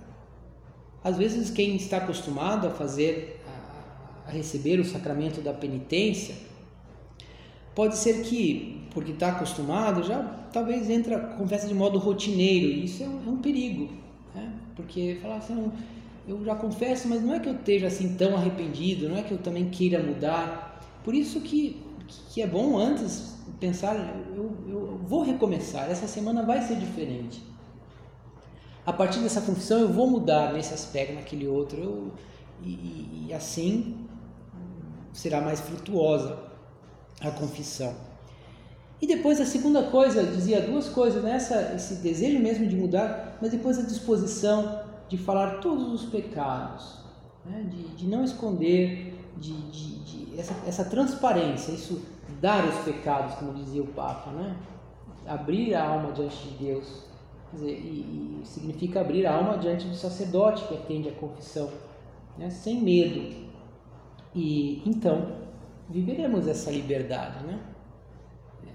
Às 1.04 1.18
vezes 1.18 1.50
quem 1.50 1.76
está 1.76 1.98
acostumado 1.98 2.68
a 2.68 2.72
fazer, 2.72 3.42
a, 4.26 4.30
a 4.30 4.32
receber 4.32 4.80
o 4.80 4.86
sacramento 4.86 5.42
da 5.42 5.54
penitência, 5.54 6.36
pode 7.76 7.98
ser 7.98 8.22
que, 8.22 8.88
porque 8.92 9.12
está 9.12 9.30
acostumado, 9.30 10.04
já 10.04 10.24
talvez 10.54 10.90
entra 10.90 11.20
confessa 11.20 11.68
de 11.68 11.74
modo 11.74 12.00
rotineiro. 12.00 12.68
E 12.68 12.86
isso 12.86 13.04
é 13.04 13.08
um, 13.08 13.28
é 13.28 13.30
um 13.30 13.38
perigo, 13.38 13.90
né? 14.34 14.54
Porque 14.76 15.18
falar 15.22 15.38
assim, 15.38 15.72
eu 16.26 16.46
já 16.46 16.56
confesso, 16.56 17.10
mas 17.10 17.22
não 17.22 17.34
é 17.34 17.40
que 17.40 17.50
eu 17.50 17.56
esteja 17.56 17.88
assim 17.88 18.16
tão 18.16 18.36
arrependido, 18.36 19.10
não 19.10 19.18
é 19.18 19.24
que 19.24 19.34
eu 19.34 19.40
também 19.40 19.70
queira 19.70 20.02
mudar. 20.02 20.80
Por 21.04 21.14
isso 21.14 21.42
que, 21.42 21.82
que 22.30 22.42
é 22.42 22.48
bom 22.48 22.78
antes 22.78 23.36
pensar, 23.60 23.96
eu, 24.34 24.56
eu 24.70 25.02
vou 25.04 25.24
recomeçar, 25.24 25.90
essa 25.92 26.08
semana 26.08 26.44
vai 26.44 26.62
ser 26.62 26.76
diferente 26.76 27.51
a 28.92 28.94
partir 28.94 29.20
dessa 29.20 29.40
confissão 29.40 29.80
eu 29.80 29.88
vou 29.88 30.06
mudar 30.06 30.52
nesse 30.52 30.74
aspecto, 30.74 31.14
naquele 31.14 31.48
outro, 31.48 31.82
eu, 31.82 32.12
e, 32.62 33.28
e, 33.28 33.34
assim 33.34 34.06
será 35.14 35.40
mais 35.40 35.62
frutuosa 35.62 36.38
a 37.22 37.32
confissão. 37.32 37.96
E 39.02 39.08
depois 39.08 39.40
a 39.40 39.46
segunda 39.46 39.84
coisa, 39.84 40.24
dizia 40.24 40.62
duas 40.62 40.90
coisas, 40.90 41.24
nessa 41.24 41.56
né? 41.56 41.76
esse 41.76 41.96
desejo 41.96 42.40
mesmo 42.40 42.68
de 42.68 42.76
mudar, 42.76 43.38
mas 43.42 43.52
depois 43.52 43.80
a 43.80 43.84
disposição 43.84 44.84
de 45.08 45.18
falar 45.18 45.60
todos 45.60 46.02
os 46.02 46.10
pecados, 46.10 47.00
né? 47.46 47.66
de, 47.70 47.96
de 47.96 48.08
não 48.08 48.26
esconder, 48.26 49.18
de, 49.38 49.54
de, 49.72 50.00
de, 50.00 50.40
essa, 50.40 50.54
essa 50.68 50.86
transparência, 50.86 51.72
isso 51.72 52.02
dar 52.42 52.68
os 52.68 52.76
pecados, 52.84 53.36
como 53.36 53.54
dizia 53.54 53.82
o 53.82 53.88
Papa, 53.88 54.32
né? 54.32 54.56
abrir 55.26 55.74
a 55.76 55.88
alma 55.88 56.12
diante 56.12 56.38
de 56.50 56.66
Deus 56.66 57.11
dizer, 57.54 57.80
e, 57.80 58.42
e, 58.42 58.46
significa 58.46 59.02
abrir 59.02 59.26
a 59.26 59.36
alma 59.36 59.58
diante 59.58 59.88
do 59.88 59.96
sacerdote 59.96 60.66
que 60.68 60.74
atende 60.74 61.10
a 61.10 61.14
confissão, 61.14 61.70
né, 62.38 62.50
sem 62.50 62.82
medo. 62.82 63.50
E 64.34 64.82
então 64.86 65.42
viveremos 65.90 66.48
essa 66.48 66.72
liberdade, 66.72 67.46
né? 67.46 67.60
É, 68.66 68.70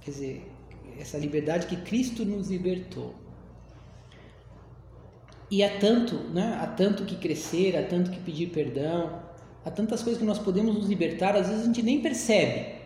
quer 0.00 0.10
dizer, 0.10 0.52
essa 0.98 1.16
liberdade 1.16 1.66
que 1.66 1.76
Cristo 1.76 2.24
nos 2.24 2.50
libertou. 2.50 3.14
E 5.50 5.64
há 5.64 5.78
tanto, 5.78 6.14
né? 6.14 6.58
Há 6.60 6.66
tanto 6.66 7.04
que 7.04 7.16
crescer, 7.16 7.76
há 7.76 7.82
tanto 7.82 8.10
que 8.10 8.20
pedir 8.20 8.48
perdão, 8.48 9.20
há 9.64 9.70
tantas 9.70 10.02
coisas 10.02 10.20
que 10.20 10.26
nós 10.26 10.38
podemos 10.38 10.74
nos 10.74 10.86
libertar, 10.86 11.34
às 11.34 11.48
vezes 11.48 11.62
a 11.62 11.66
gente 11.66 11.82
nem 11.82 12.00
percebe. 12.00 12.78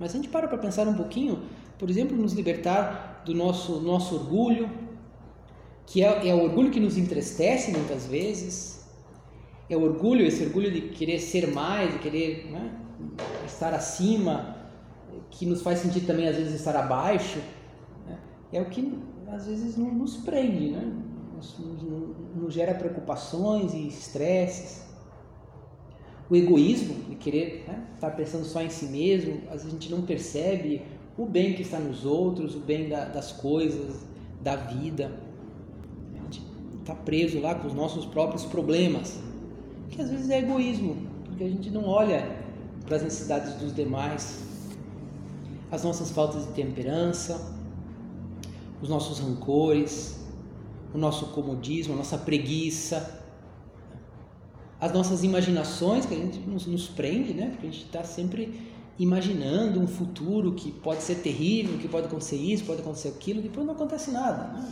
Mas 0.00 0.10
a 0.10 0.16
gente 0.16 0.28
para 0.28 0.48
para 0.48 0.58
pensar 0.58 0.88
um 0.88 0.94
pouquinho, 0.94 1.42
por 1.78 1.88
exemplo, 1.88 2.16
nos 2.16 2.32
libertar 2.32 3.15
do 3.26 3.34
nosso, 3.34 3.80
nosso 3.80 4.14
orgulho, 4.14 4.70
que 5.84 6.02
é, 6.02 6.28
é 6.28 6.34
o 6.34 6.44
orgulho 6.44 6.70
que 6.70 6.78
nos 6.78 6.96
entristece 6.96 7.72
muitas 7.72 8.06
vezes, 8.06 8.88
é 9.68 9.76
o 9.76 9.82
orgulho, 9.82 10.24
esse 10.24 10.44
orgulho 10.44 10.70
de 10.70 10.82
querer 10.90 11.18
ser 11.18 11.52
mais, 11.52 11.92
de 11.92 11.98
querer 11.98 12.46
né, 12.50 12.72
estar 13.44 13.74
acima, 13.74 14.56
que 15.28 15.44
nos 15.44 15.60
faz 15.60 15.80
sentir 15.80 16.02
também 16.02 16.28
às 16.28 16.36
vezes 16.36 16.54
estar 16.54 16.76
abaixo, 16.76 17.40
né, 18.06 18.16
é 18.52 18.60
o 18.60 18.66
que 18.66 18.96
às 19.26 19.46
vezes 19.46 19.76
nos 19.76 20.18
prende, 20.18 20.70
né, 20.70 20.92
nos, 21.34 21.58
nos, 21.58 21.82
nos 22.36 22.54
gera 22.54 22.74
preocupações 22.74 23.74
e 23.74 23.88
estresses. 23.88 24.86
O 26.28 26.34
egoísmo, 26.34 26.94
de 27.08 27.14
querer 27.16 27.64
né, 27.68 27.86
estar 27.94 28.10
pensando 28.10 28.44
só 28.44 28.60
em 28.60 28.70
si 28.70 28.86
mesmo, 28.86 29.42
às 29.46 29.62
vezes 29.62 29.68
a 29.68 29.70
gente 29.70 29.90
não 29.90 30.02
percebe 30.02 30.82
o 31.16 31.24
bem 31.24 31.54
que 31.54 31.62
está 31.62 31.78
nos 31.78 32.04
outros, 32.04 32.54
o 32.54 32.60
bem 32.60 32.88
da, 32.88 33.06
das 33.06 33.32
coisas, 33.32 34.04
da 34.42 34.56
vida. 34.56 35.12
A 36.14 36.18
gente 36.24 36.42
está 36.80 36.94
preso 36.94 37.40
lá 37.40 37.54
com 37.54 37.66
os 37.66 37.74
nossos 37.74 38.04
próprios 38.04 38.44
problemas, 38.44 39.18
que 39.90 40.00
às 40.00 40.10
vezes 40.10 40.28
é 40.30 40.38
egoísmo, 40.38 40.96
porque 41.24 41.44
a 41.44 41.48
gente 41.48 41.70
não 41.70 41.86
olha 41.86 42.44
para 42.84 42.96
as 42.96 43.02
necessidades 43.02 43.54
dos 43.54 43.74
demais, 43.74 44.44
as 45.70 45.82
nossas 45.82 46.10
faltas 46.10 46.46
de 46.46 46.52
temperança, 46.52 47.54
os 48.80 48.88
nossos 48.88 49.18
rancores, 49.18 50.24
o 50.94 50.98
nosso 50.98 51.26
comodismo, 51.26 51.94
a 51.94 51.96
nossa 51.96 52.16
preguiça, 52.16 53.22
as 54.80 54.92
nossas 54.92 55.24
imaginações 55.24 56.04
que 56.06 56.14
a 56.14 56.18
gente 56.18 56.38
nos, 56.40 56.86
prende, 56.88 57.32
né? 57.32 57.48
Porque 57.50 57.66
a 57.66 57.70
gente 57.70 57.84
está 57.84 58.04
sempre 58.04 58.60
imaginando 58.98 59.80
um 59.80 59.86
futuro 59.86 60.52
que 60.52 60.70
pode 60.70 61.02
ser 61.02 61.16
terrível, 61.16 61.78
que 61.78 61.88
pode 61.88 62.06
acontecer 62.06 62.36
isso, 62.36 62.64
pode 62.64 62.80
acontecer 62.80 63.08
aquilo, 63.08 63.42
depois 63.42 63.66
não 63.66 63.74
acontece 63.74 64.10
nada. 64.10 64.64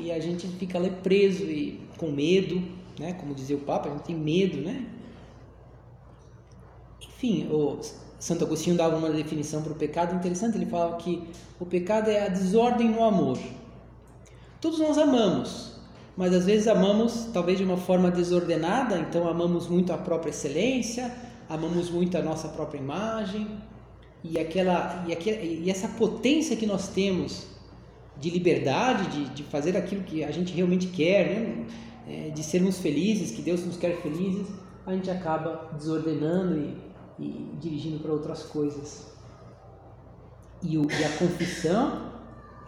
E 0.00 0.12
a 0.12 0.20
gente 0.20 0.46
fica 0.48 0.76
ali 0.76 0.90
preso 0.90 1.44
e 1.44 1.80
com 1.96 2.10
medo, 2.10 2.62
né? 2.98 3.14
como 3.14 3.34
dizia 3.34 3.56
o 3.56 3.60
Papa, 3.60 3.88
a 3.88 3.92
gente 3.92 4.02
tem 4.02 4.16
medo, 4.16 4.58
né? 4.58 4.86
Enfim, 7.00 7.48
o 7.50 7.78
Santo 8.18 8.44
Agostinho 8.44 8.76
dava 8.76 8.96
uma 8.96 9.08
definição 9.10 9.62
para 9.62 9.72
o 9.72 9.76
pecado 9.76 10.14
interessante, 10.14 10.56
ele 10.56 10.66
falava 10.66 10.96
que 10.96 11.22
o 11.58 11.64
pecado 11.64 12.10
é 12.10 12.26
a 12.26 12.28
desordem 12.28 12.90
no 12.90 13.02
amor. 13.02 13.38
Todos 14.60 14.78
nós 14.78 14.98
amamos, 14.98 15.72
mas 16.16 16.34
às 16.34 16.44
vezes 16.44 16.68
amamos 16.68 17.28
talvez 17.32 17.58
de 17.58 17.64
uma 17.64 17.76
forma 17.76 18.10
desordenada, 18.10 18.98
então 18.98 19.26
amamos 19.26 19.68
muito 19.68 19.92
a 19.92 19.98
própria 19.98 20.30
excelência, 20.30 21.14
amamos 21.54 21.90
muito 21.90 22.16
a 22.18 22.22
nossa 22.22 22.48
própria 22.48 22.78
imagem 22.78 23.58
e 24.22 24.38
aquela 24.38 25.04
e, 25.06 25.12
aquela, 25.12 25.40
e 25.42 25.70
essa 25.70 25.88
potência 25.88 26.56
que 26.56 26.66
nós 26.66 26.88
temos 26.88 27.46
de 28.18 28.30
liberdade, 28.30 29.10
de, 29.10 29.34
de 29.34 29.42
fazer 29.44 29.76
aquilo 29.76 30.02
que 30.02 30.24
a 30.24 30.30
gente 30.30 30.52
realmente 30.52 30.88
quer, 30.88 31.28
né? 31.28 31.66
É, 32.06 32.30
de 32.30 32.42
sermos 32.42 32.78
felizes, 32.78 33.30
que 33.30 33.40
Deus 33.40 33.64
nos 33.64 33.78
quer 33.78 34.00
felizes, 34.02 34.46
a 34.84 34.92
gente 34.92 35.10
acaba 35.10 35.70
desordenando 35.72 36.58
e, 36.58 37.24
e 37.24 37.50
dirigindo 37.58 37.98
para 37.98 38.12
outras 38.12 38.42
coisas. 38.42 39.10
E, 40.62 40.76
o, 40.76 40.82
e, 40.82 41.04
a 41.04 41.16
confissão 41.18 42.12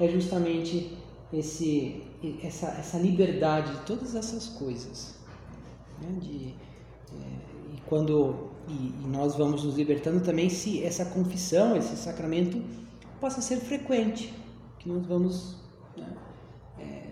é 0.00 0.08
justamente 0.08 0.96
esse, 1.30 2.02
essa, 2.42 2.68
essa 2.68 2.98
liberdade 2.98 3.72
de 3.72 3.80
todas 3.80 4.14
essas 4.14 4.48
coisas. 4.48 5.18
Né? 6.00 6.18
De, 6.18 6.54
é, 7.12 7.74
e 7.74 7.80
quando 7.86 8.45
e, 8.68 8.72
e 8.72 9.06
nós 9.06 9.36
vamos 9.36 9.64
nos 9.64 9.76
libertando 9.76 10.20
também 10.20 10.48
se 10.48 10.82
essa 10.82 11.04
confissão, 11.04 11.76
esse 11.76 11.96
sacramento 11.96 12.62
possa 13.20 13.40
ser 13.40 13.58
frequente, 13.58 14.34
que 14.78 14.88
nós 14.88 15.06
vamos 15.06 15.56
né, 15.96 16.08
é, 16.78 17.02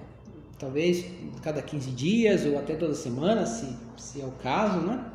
talvez 0.58 1.04
cada 1.42 1.62
15 1.62 1.90
dias 1.90 2.44
ou 2.44 2.58
até 2.58 2.74
toda 2.74 2.94
semana, 2.94 3.46
se, 3.46 3.76
se 3.96 4.20
é 4.20 4.24
o 4.24 4.32
caso, 4.32 4.80
né? 4.80 5.12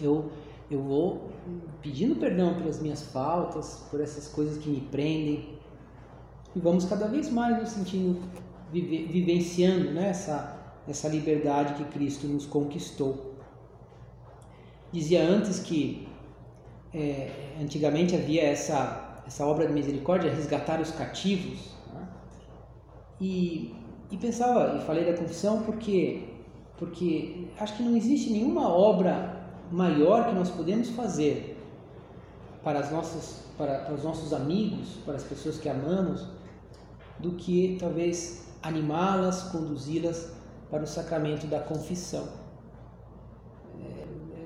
Eu, 0.00 0.30
eu 0.70 0.82
vou 0.82 1.30
pedindo 1.82 2.16
perdão 2.16 2.54
pelas 2.54 2.80
minhas 2.80 3.02
faltas, 3.02 3.84
por 3.90 4.00
essas 4.00 4.28
coisas 4.28 4.58
que 4.58 4.68
me 4.68 4.80
prendem. 4.80 5.58
E 6.54 6.60
vamos 6.60 6.84
cada 6.84 7.06
vez 7.06 7.30
mais 7.30 7.58
nos 7.58 7.70
sentindo, 7.70 8.20
vive, 8.72 9.06
vivenciando 9.06 9.90
né, 9.90 10.08
essa, 10.08 10.56
essa 10.88 11.08
liberdade 11.08 11.74
que 11.74 11.84
Cristo 11.92 12.26
nos 12.26 12.46
conquistou. 12.46 13.33
Dizia 14.94 15.24
antes 15.28 15.58
que 15.58 16.06
é, 16.94 17.28
antigamente 17.60 18.14
havia 18.14 18.44
essa, 18.44 19.22
essa 19.26 19.44
obra 19.44 19.66
de 19.66 19.72
misericórdia, 19.72 20.32
resgatar 20.32 20.80
os 20.80 20.92
cativos. 20.92 21.74
Né? 21.92 22.08
E, 23.20 23.74
e 24.08 24.16
pensava, 24.16 24.78
e 24.78 24.86
falei 24.86 25.04
da 25.04 25.18
confissão 25.18 25.62
porque, 25.62 26.28
porque 26.78 27.48
acho 27.58 27.76
que 27.76 27.82
não 27.82 27.96
existe 27.96 28.30
nenhuma 28.30 28.68
obra 28.68 29.44
maior 29.72 30.28
que 30.28 30.32
nós 30.32 30.48
podemos 30.48 30.90
fazer 30.90 31.60
para, 32.62 32.78
as 32.78 32.92
nossas, 32.92 33.46
para, 33.58 33.78
para 33.80 33.94
os 33.94 34.04
nossos 34.04 34.32
amigos, 34.32 34.90
para 35.04 35.16
as 35.16 35.24
pessoas 35.24 35.58
que 35.58 35.68
amamos, 35.68 36.24
do 37.18 37.32
que 37.32 37.76
talvez 37.80 38.46
animá-las, 38.62 39.42
conduzi-las 39.50 40.30
para 40.70 40.84
o 40.84 40.86
sacramento 40.86 41.48
da 41.48 41.58
confissão. 41.58 42.43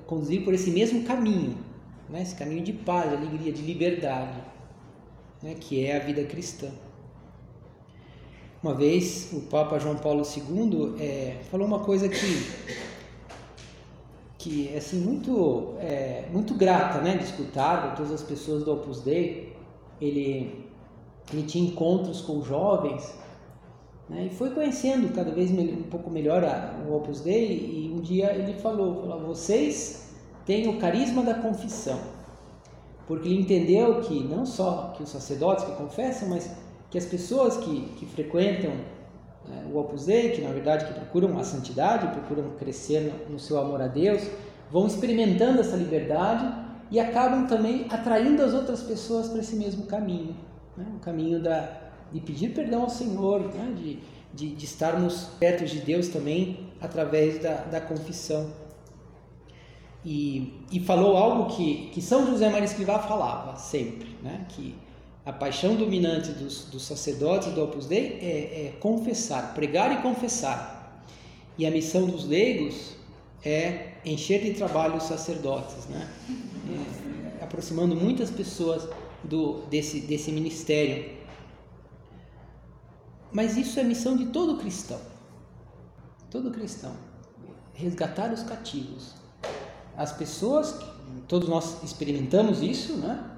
Conduzir 0.09 0.42
por 0.42 0.55
esse 0.55 0.71
mesmo 0.71 1.05
caminho, 1.05 1.57
né? 2.09 2.23
esse 2.23 2.35
caminho 2.35 2.64
de 2.64 2.73
paz, 2.73 3.11
de 3.11 3.16
alegria, 3.16 3.53
de 3.53 3.62
liberdade, 3.62 4.42
né? 5.42 5.55
que 5.55 5.85
é 5.85 5.97
a 5.97 6.01
vida 6.01 6.25
cristã. 6.25 6.71
Uma 8.62 8.75
vez 8.75 9.31
o 9.35 9.42
Papa 9.42 9.79
João 9.79 9.97
Paulo 9.97 10.25
II 10.25 10.94
é, 10.99 11.37
falou 11.51 11.66
uma 11.66 11.81
coisa 11.81 12.09
que 12.09 12.79
que 14.37 14.71
é 14.73 14.79
assim 14.79 15.01
muito 15.01 15.75
é, 15.79 16.27
muito 16.33 16.55
grata 16.55 17.01
né 17.01 17.16
de 17.16 17.25
escutar 17.25 17.94
todas 17.97 18.12
as 18.12 18.23
pessoas 18.23 18.64
do 18.64 18.73
Opus 18.73 19.03
Dei 19.03 19.53
ele 20.01 20.64
ele 21.33 21.42
tinha 21.42 21.68
encontros 21.68 22.21
com 22.21 22.42
jovens 22.42 23.14
né, 24.09 24.27
e 24.27 24.31
foi 24.31 24.51
conhecendo 24.51 25.12
cada 25.14 25.31
vez 25.31 25.51
um 25.51 25.83
pouco 25.85 26.11
melhor 26.11 26.44
a, 26.44 26.75
o 26.88 26.97
Opus 26.97 27.21
Dei 27.21 27.88
e 27.88 27.92
um 27.94 28.01
dia 28.01 28.33
ele 28.35 28.55
falou, 28.55 29.03
falou 29.03 29.27
vocês 29.27 30.14
têm 30.47 30.68
o 30.68 30.79
carisma 30.79 31.23
da 31.23 31.35
confissão 31.35 31.99
porque 33.07 33.29
ele 33.29 33.40
entendeu 33.40 34.01
que 34.01 34.25
não 34.25 34.47
só 34.47 34.94
que 34.97 35.03
os 35.03 35.11
sacerdotes 35.11 35.64
que 35.64 35.73
confessam 35.73 36.29
mas 36.29 36.51
que 36.90 36.97
as 36.97 37.05
pessoas 37.05 37.57
que, 37.59 37.81
que 37.97 38.07
frequentam 38.07 38.73
né, 39.47 39.66
o 39.73 39.79
Opus 39.79 40.07
Dei, 40.07 40.31
que 40.31 40.40
na 40.40 40.53
verdade 40.53 40.87
que 40.87 40.94
procuram 40.94 41.38
a 41.38 41.44
santidade, 41.44 42.07
procuram 42.09 42.51
crescer 42.59 43.01
no, 43.01 43.35
no 43.35 43.38
seu 43.38 43.59
amor 43.59 43.81
a 43.81 43.87
Deus, 43.87 44.23
vão 44.71 44.87
experimentando 44.87 45.61
essa 45.61 45.77
liberdade 45.77 46.51
e 46.90 46.99
acabam 46.99 47.47
também 47.47 47.87
atraindo 47.90 48.42
as 48.42 48.55
outras 48.55 48.83
pessoas 48.83 49.29
para 49.29 49.40
esse 49.40 49.57
mesmo 49.57 49.87
caminho, 49.87 50.37
né? 50.77 50.87
o 50.97 50.99
caminho 51.01 51.42
da, 51.42 51.88
de 52.12 52.21
pedir 52.21 52.51
perdão 52.51 52.83
ao 52.83 52.90
Senhor, 52.90 53.40
né? 53.55 53.75
de, 53.77 53.99
de, 54.33 54.55
de, 54.55 54.64
estarmos 54.64 55.25
perto 55.38 55.64
de 55.64 55.81
Deus 55.81 56.09
também 56.09 56.71
através 56.81 57.40
da, 57.40 57.62
da 57.64 57.81
confissão. 57.81 58.51
E, 60.05 60.55
e 60.71 60.81
falou 60.81 61.16
algo 61.16 61.55
que, 61.55 61.90
que 61.92 62.01
São 62.01 62.27
José 62.27 62.49
Maria 62.49 62.64
Escrivá 62.64 63.01
falava 63.01 63.57
sempre, 63.57 64.16
né? 64.23 64.47
que 64.49 64.75
a 65.29 65.33
paixão 65.33 65.75
dominante 65.75 66.31
dos, 66.33 66.64
dos 66.64 66.85
sacerdotes 66.85 67.53
do 67.53 67.62
Opus 67.62 67.87
Dei 67.87 68.18
é, 68.23 68.66
é, 68.66 68.73
confessar, 68.81 69.53
pregar 69.55 69.92
e 69.92 70.01
confessar. 70.01 71.05
E 71.59 71.66
a 71.66 71.71
missão 71.71 72.07
dos 72.07 72.27
leigos 72.27 72.97
é 73.44 73.88
encher 74.05 74.40
de 74.40 74.55
trabalho 74.55 74.97
os 74.97 75.03
sacerdotes, 75.03 75.87
né? 75.87 76.09
É, 76.71 77.44
aproximando 77.44 77.94
muitas 77.94 78.31
pessoas 78.31 78.88
do, 79.23 79.62
desse, 79.66 80.01
desse 80.01 80.33
ministério. 80.33 81.18
Mas 83.33 83.57
isso 83.57 83.79
é 83.79 83.85
missão 83.85 84.17
de 84.17 84.27
todo 84.27 84.59
cristão. 84.59 85.01
Todo 86.31 86.51
cristão. 86.51 86.95
Resgatar 87.75 88.33
os 88.33 88.43
cativos. 88.43 89.14
As 89.97 90.12
pessoas, 90.12 90.79
todos 91.27 91.49
nós 91.49 91.83
experimentamos 91.83 92.62
isso, 92.62 92.97
né? 92.97 93.35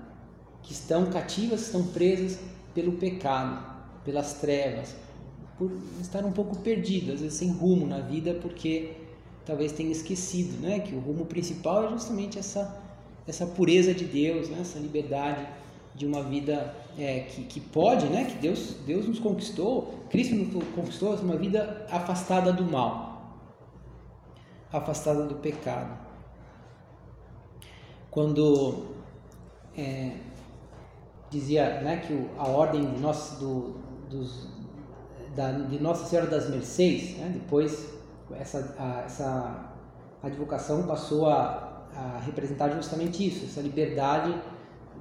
que 0.62 0.72
estão 0.72 1.06
cativas, 1.06 1.62
estão 1.62 1.84
presas 1.84 2.38
pelo 2.74 2.92
pecado, 2.92 3.60
pelas 4.04 4.34
trevas, 4.34 4.94
por 5.58 5.70
estar 6.00 6.24
um 6.24 6.32
pouco 6.32 6.56
perdidas, 6.56 7.16
às 7.16 7.20
vezes 7.20 7.38
sem 7.38 7.50
rumo 7.50 7.86
na 7.86 8.00
vida, 8.00 8.34
porque 8.34 8.92
talvez 9.44 9.72
tenham 9.72 9.90
esquecido, 9.90 10.60
né, 10.60 10.80
que 10.80 10.94
o 10.94 11.00
rumo 11.00 11.26
principal 11.26 11.86
é 11.86 11.88
justamente 11.90 12.38
essa 12.38 12.78
essa 13.26 13.46
pureza 13.46 13.94
de 13.94 14.04
Deus, 14.04 14.48
né, 14.48 14.58
essa 14.60 14.78
liberdade 14.78 15.46
de 15.94 16.06
uma 16.06 16.22
vida 16.22 16.74
é, 16.98 17.20
que, 17.20 17.44
que 17.44 17.60
pode, 17.60 18.06
né, 18.06 18.24
que 18.24 18.38
Deus 18.38 18.74
Deus 18.86 19.06
nos 19.06 19.18
conquistou, 19.18 20.04
Cristo 20.10 20.34
nos 20.34 20.64
conquistou 20.74 21.14
uma 21.16 21.36
vida 21.36 21.86
afastada 21.90 22.52
do 22.52 22.64
mal, 22.64 23.36
afastada 24.72 25.26
do 25.26 25.36
pecado. 25.36 25.98
Quando 28.10 28.86
é, 29.76 30.12
dizia 31.30 31.80
né, 31.80 31.98
que 31.98 32.28
a 32.36 32.48
ordem 32.48 32.84
de, 32.92 33.00
nosso, 33.00 33.38
do, 33.38 33.80
dos, 34.10 34.48
da, 35.34 35.52
de 35.52 35.78
Nossa 35.78 36.06
Senhora 36.06 36.28
das 36.28 36.50
Mercês, 36.50 37.16
né, 37.18 37.30
depois 37.32 37.88
essa, 38.32 38.74
a, 38.78 39.02
essa 39.02 39.70
advocação 40.22 40.82
passou 40.82 41.28
a, 41.28 41.86
a, 41.94 42.20
representar 42.24 42.70
justamente 42.70 43.26
isso, 43.26 43.44
essa 43.44 43.60
liberdade 43.60 44.34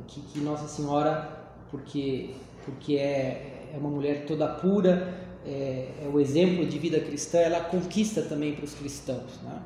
que, 0.08 0.22
que 0.22 0.40
Nossa 0.40 0.68
Senhora, 0.68 1.50
porque, 1.70 2.32
porque 2.66 2.96
é, 2.96 3.70
é 3.74 3.78
uma 3.78 3.90
mulher 3.90 4.26
toda 4.26 4.48
pura, 4.48 5.30
é, 5.46 5.88
é, 6.04 6.10
o 6.12 6.20
exemplo 6.20 6.66
de 6.66 6.78
vida 6.78 7.00
cristã, 7.00 7.40
ela 7.40 7.62
conquista 7.62 8.22
também 8.22 8.54
para 8.56 8.66
os 8.66 8.74
cristãos, 8.74 9.40
né? 9.44 9.62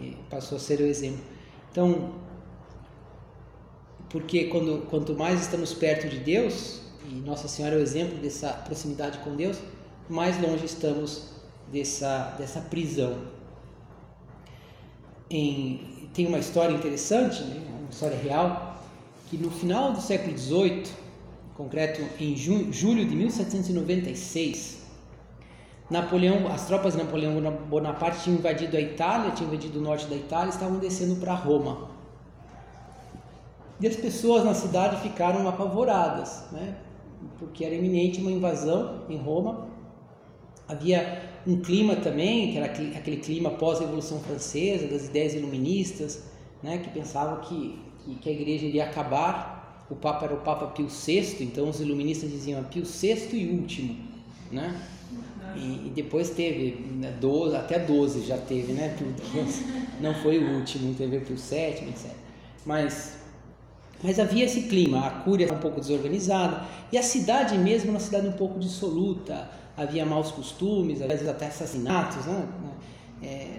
E 0.00 0.16
passou 0.28 0.56
a 0.56 0.60
ser 0.60 0.80
o 0.80 0.86
exemplo. 0.86 1.20
Então, 1.70 2.14
porque 4.08 4.44
quando, 4.44 4.86
quanto 4.88 5.14
mais 5.14 5.40
estamos 5.42 5.72
perto 5.72 6.08
de 6.08 6.18
Deus, 6.18 6.82
e 7.08 7.14
Nossa 7.16 7.48
Senhora 7.48 7.76
é 7.76 7.78
o 7.78 7.82
exemplo 7.82 8.18
dessa 8.18 8.52
proximidade 8.52 9.18
com 9.18 9.36
Deus, 9.36 9.58
mais 10.08 10.40
longe 10.40 10.64
estamos 10.64 11.30
dessa, 11.72 12.34
dessa 12.38 12.60
prisão. 12.60 13.18
Em, 15.30 16.08
tem 16.12 16.26
uma 16.26 16.38
história 16.38 16.74
interessante, 16.74 17.42
né, 17.42 17.62
uma 17.80 17.90
história 17.90 18.16
real, 18.16 18.63
que 19.36 19.42
no 19.42 19.50
final 19.50 19.92
do 19.92 20.00
século 20.00 20.38
XVIII, 20.38 20.84
em 20.84 21.56
concreto 21.56 22.02
em 22.20 22.36
julho, 22.36 23.04
de 23.04 23.16
1796, 23.16 24.84
Napoleão, 25.90 26.46
as 26.46 26.66
tropas 26.66 26.94
de 26.94 27.02
Napoleão 27.02 27.40
Bonaparte 27.68 28.22
tinham 28.22 28.38
invadido 28.38 28.76
a 28.76 28.80
Itália, 28.80 29.32
tinham 29.32 29.52
invadido 29.52 29.80
o 29.80 29.82
norte 29.82 30.06
da 30.06 30.14
Itália, 30.14 30.50
estavam 30.50 30.78
descendo 30.78 31.16
para 31.16 31.34
Roma. 31.34 31.90
E 33.80 33.86
as 33.88 33.96
pessoas 33.96 34.44
na 34.44 34.54
cidade 34.54 35.02
ficaram 35.02 35.46
apavoradas, 35.48 36.44
né? 36.52 36.76
porque 37.38 37.64
era 37.64 37.74
iminente 37.74 38.20
uma 38.20 38.30
invasão 38.30 39.02
em 39.08 39.16
Roma. 39.16 39.66
Havia 40.68 41.28
um 41.44 41.60
clima 41.60 41.96
também, 41.96 42.52
que 42.52 42.56
era 42.56 42.66
aquele 42.66 43.16
clima 43.16 43.50
pós-revolução 43.50 44.20
francesa, 44.20 44.86
das 44.86 45.06
ideias 45.06 45.34
iluministas, 45.34 46.22
né? 46.62 46.78
que 46.78 46.88
pensavam 46.90 47.40
que, 47.40 47.83
que, 48.04 48.14
que 48.16 48.28
a 48.28 48.32
igreja 48.32 48.66
iria 48.66 48.84
acabar. 48.84 49.84
O 49.90 49.94
Papa 49.94 50.24
era 50.24 50.34
o 50.34 50.38
Papa 50.38 50.66
Pio 50.68 50.88
VI, 50.88 51.36
então 51.40 51.68
os 51.68 51.80
iluministas 51.80 52.30
diziam 52.30 52.62
Pio 52.64 52.84
VI 52.84 53.28
e 53.32 53.48
último. 53.50 53.96
Né? 54.50 54.74
E, 55.56 55.86
e 55.86 55.92
depois 55.94 56.30
teve 56.30 56.80
né, 56.96 57.14
12, 57.20 57.56
até 57.56 57.78
12 57.78 58.26
já 58.26 58.38
teve, 58.38 58.72
né? 58.72 58.96
Não 60.00 60.14
foi 60.14 60.38
o 60.38 60.56
último, 60.56 60.94
teve 60.94 61.20
Pio 61.20 61.36
VII, 61.36 61.88
etc. 61.88 62.10
Mas 62.64 63.18
mas 64.02 64.18
havia 64.18 64.44
esse 64.44 64.62
clima, 64.62 65.06
a 65.06 65.10
cúria 65.10 65.50
um 65.50 65.58
pouco 65.58 65.80
desorganizada 65.80 66.62
e 66.92 66.98
a 66.98 67.02
cidade 67.02 67.56
mesmo 67.56 67.90
uma 67.90 68.00
cidade 68.00 68.28
um 68.28 68.32
pouco 68.32 68.58
dissoluta, 68.58 69.48
havia 69.74 70.04
maus 70.04 70.30
costumes, 70.30 71.00
às 71.00 71.08
vezes 71.08 71.26
até 71.26 71.46
assassinatos, 71.46 72.26
né? 72.26 72.46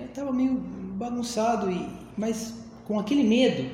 Estava 0.07 0.29
é, 0.29 0.33
meio 0.33 0.53
bagunçado, 0.53 1.71
e, 1.71 1.89
mas 2.15 2.53
com 2.85 2.99
aquele 2.99 3.23
medo, 3.23 3.67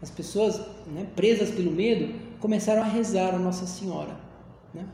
as 0.00 0.10
pessoas 0.10 0.60
né, 0.86 1.06
presas 1.16 1.50
pelo 1.50 1.70
medo 1.70 2.14
começaram 2.40 2.82
a 2.82 2.86
rezar 2.86 3.34
a 3.34 3.38
Nossa 3.38 3.66
Senhora, 3.66 4.16
né? 4.72 4.86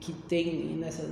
Que 0.00 0.12
tem 0.12 0.76
nessa, 0.76 1.08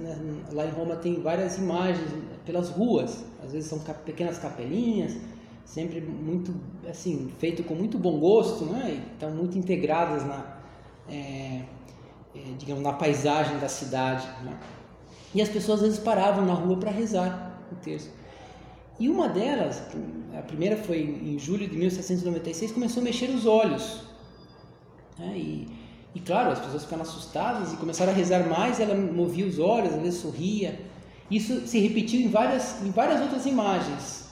lá 0.53 0.66
em 0.66 0.70
Roma 0.70 0.96
tem 0.96 1.20
várias 1.22 1.57
imagens 1.57 2.12
pelas 2.44 2.68
ruas, 2.68 3.24
às 3.42 3.53
vezes 3.53 3.70
são 3.70 3.79
pequenas 3.79 4.38
capelinhas 4.38 5.16
sempre 5.70 6.00
muito 6.00 6.53
assim 6.88 7.31
feito 7.38 7.62
com 7.62 7.74
muito 7.74 7.96
bom 7.96 8.18
gosto, 8.18 8.64
né? 8.64 8.90
E 8.90 9.12
estão 9.12 9.31
muito 9.31 9.57
integradas 9.57 10.26
na 10.26 10.59
é, 11.09 11.62
é, 12.35 12.40
digamos 12.59 12.83
na 12.83 12.92
paisagem 12.92 13.57
da 13.59 13.68
cidade. 13.68 14.26
Né? 14.44 14.59
E 15.33 15.40
as 15.40 15.48
pessoas 15.48 15.81
às 15.81 15.87
vezes 15.87 16.00
paravam 16.00 16.44
na 16.44 16.55
rua 16.55 16.76
para 16.76 16.90
rezar 16.90 17.61
o 17.70 17.76
terço. 17.76 18.11
E 19.00 19.08
uma 19.08 19.28
delas, 19.28 19.82
a 20.38 20.42
primeira 20.42 20.76
foi 20.76 21.00
em 21.00 21.38
julho 21.38 21.66
de 21.66 21.76
1796, 21.76 22.72
começou 22.72 23.00
a 23.00 23.04
mexer 23.04 23.30
os 23.30 23.46
olhos. 23.46 24.02
Né? 25.18 25.32
E, 25.36 25.68
e 26.14 26.20
claro, 26.20 26.50
as 26.50 26.60
pessoas 26.60 26.84
ficaram 26.84 27.02
assustadas 27.02 27.72
e 27.72 27.76
começaram 27.76 28.12
a 28.12 28.14
rezar 28.14 28.46
mais. 28.46 28.78
Ela 28.78 28.94
movia 28.94 29.46
os 29.46 29.58
olhos, 29.58 29.94
às 29.94 30.02
vezes 30.02 30.20
sorria. 30.20 30.78
Isso 31.30 31.66
se 31.66 31.78
repetiu 31.78 32.20
em 32.20 32.28
várias, 32.28 32.82
em 32.82 32.90
várias 32.90 33.22
outras 33.22 33.46
imagens, 33.46 34.28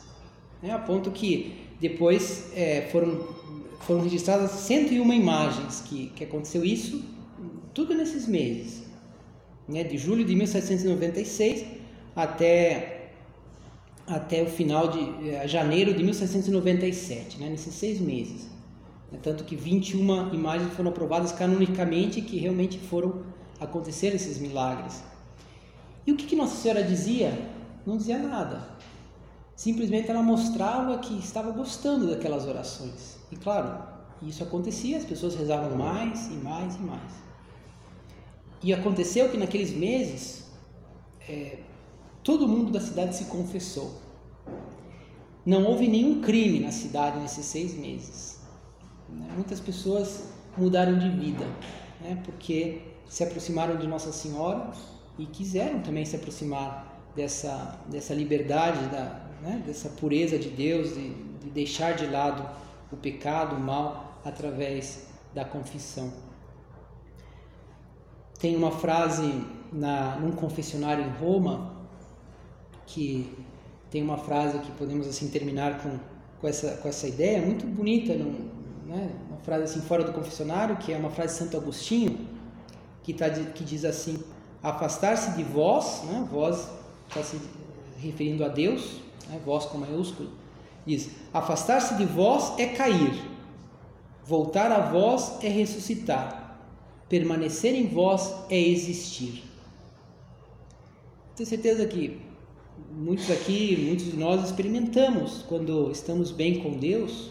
né? 0.63 0.73
a 0.73 0.79
ponto 0.79 1.11
que 1.13 1.57
depois 1.81 2.51
é, 2.55 2.89
foram, 2.91 3.27
foram 3.81 4.03
registradas 4.03 4.51
101 4.51 5.13
imagens 5.13 5.81
que, 5.83 6.09
que 6.09 6.25
aconteceu 6.25 6.65
isso, 6.65 7.03
tudo 7.73 7.95
nesses 7.95 8.27
meses, 8.27 8.83
né? 9.69 9.85
de 9.85 9.97
julho 9.97 10.25
de 10.25 10.35
1796 10.35 11.65
até, 12.17 12.98
até 14.09 14.43
o 14.43 14.47
final 14.47 14.89
de 14.89 15.29
é, 15.29 15.47
janeiro 15.47 15.95
de 15.95 16.03
1797, 16.03 17.39
né? 17.39 17.49
nesses 17.49 17.75
seis 17.75 18.01
meses. 18.01 18.49
É 19.13 19.17
tanto 19.17 19.45
que 19.45 19.57
21 19.57 20.35
imagens 20.35 20.73
foram 20.75 20.91
aprovadas 20.91 21.33
canonicamente 21.33 22.21
que 22.21 22.39
realmente 22.39 22.79
foram 22.79 23.23
acontecer 23.61 24.15
esses 24.15 24.39
milagres. 24.39 25.03
E 26.07 26.13
o 26.13 26.17
que, 26.17 26.27
que 26.27 26.37
Nossa 26.37 26.57
Senhora 26.57 26.83
dizia? 26.83 27.51
Não 27.87 27.97
dizia 27.97 28.19
nada. 28.19 28.69
Simplesmente 29.55 30.11
ela 30.11 30.23
mostrava 30.23 30.99
que 30.99 31.19
estava 31.19 31.51
gostando 31.51 32.09
daquelas 32.09 32.47
orações. 32.47 33.19
E 33.31 33.37
claro, 33.37 33.83
isso 34.23 34.43
acontecia, 34.43 34.97
as 34.97 35.05
pessoas 35.05 35.35
rezavam 35.35 35.77
mais 35.77 36.29
e 36.29 36.35
mais 36.35 36.77
e 36.77 36.79
mais. 36.81 37.13
E 38.63 38.73
aconteceu 38.75 39.29
que 39.29 39.37
naqueles 39.37 39.73
meses, 39.73 40.45
é, 41.29 41.59
todo 42.29 42.47
mundo 42.47 42.71
da 42.71 42.79
cidade 42.79 43.17
se 43.17 43.25
confessou. 43.25 43.91
Não 45.47 45.65
houve 45.65 45.89
nenhum 45.89 46.21
crime 46.21 46.61
na 46.61 46.71
cidade 46.71 47.19
nesses 47.21 47.47
seis 47.47 47.73
meses. 47.73 48.39
Né? 49.09 49.31
Muitas 49.35 49.61
pessoas 49.61 50.25
mudaram 50.55 50.99
de 50.99 51.09
vida, 51.09 51.47
né? 52.03 52.21
porque 52.27 52.83
se 53.09 53.25
aproximaram 53.25 53.79
de 53.79 53.87
Nossa 53.87 54.13
Senhora 54.13 54.71
e 55.19 55.25
quiseram 55.25 55.81
também 55.81 56.05
se 56.05 56.17
aproximar 56.17 57.01
dessa, 57.17 57.81
dessa 57.87 58.13
liberdade, 58.13 58.87
da, 58.89 59.27
né, 59.41 59.63
dessa 59.65 59.89
pureza 59.89 60.39
de 60.39 60.51
Deus, 60.51 60.93
de, 60.93 61.15
de 61.15 61.49
deixar 61.49 61.93
de 61.93 62.05
lado 62.09 62.47
o 62.93 62.97
pecado, 62.99 63.57
o 63.57 63.59
mal, 63.59 64.21
através 64.23 65.07
da 65.35 65.47
confissão. 65.47 66.13
Tem 68.39 68.55
uma 68.55 68.71
frase 68.71 69.47
na, 69.73 70.17
num 70.17 70.33
confessionário 70.33 71.03
em 71.07 71.11
Roma 71.19 71.78
que 72.89 73.31
tem 73.91 74.03
uma 74.03 74.17
frase 74.17 74.59
que 74.59 74.73
podemos 74.73 75.07
assim 75.07 75.29
terminar 75.29 75.83
com, 75.83 75.99
com, 76.41 76.49
essa, 76.49 76.73
com 76.79 76.89
essa 76.89 77.07
ideia 77.07 77.41
muito 77.41 77.67
bonita, 77.67 78.15
num, 78.15 78.51
né, 78.87 79.11
uma 79.29 79.39
frase 79.39 79.65
assim 79.65 79.81
fora 79.81 80.05
do 80.05 80.13
confessionário, 80.13 80.77
que 80.77 80.93
é 80.93 80.97
uma 80.97 81.11
frase 81.11 81.35
de 81.35 81.39
Santo 81.39 81.57
Agostinho, 81.57 82.27
que, 83.03 83.13
tá, 83.13 83.29
que 83.31 83.63
diz 83.63 83.85
assim: 83.85 84.19
afastar-se 84.63 85.37
de 85.37 85.43
vós, 85.43 86.03
né? 86.05 86.27
vós 86.31 86.69
está 87.09 87.23
se 87.23 87.41
referindo 87.99 88.45
a 88.45 88.49
Deus, 88.49 89.01
né? 89.29 89.41
vós 89.45 89.67
com 89.67 89.79
maiúsculo, 89.79 90.31
diz: 90.87 91.11
afastar-se 91.33 91.95
de 91.97 92.07
vós 92.07 92.59
é 92.59 92.69
cair, 92.69 93.23
voltar 94.25 94.73
a 94.73 94.81
vós 94.81 95.43
é 95.43 95.49
ressuscitar, 95.49 96.59
permanecer 97.09 97.75
em 97.75 97.87
vós 97.87 98.35
é 98.49 98.59
existir. 98.59 99.45
Tenho 101.37 101.49
certeza 101.49 101.87
que 101.87 102.28
muitos 102.91 103.31
aqui, 103.31 103.77
muitos 103.87 104.07
de 104.07 104.17
nós 104.17 104.45
experimentamos 104.45 105.45
quando 105.49 105.91
estamos 105.91 106.31
bem 106.31 106.61
com 106.61 106.79
Deus, 106.79 107.31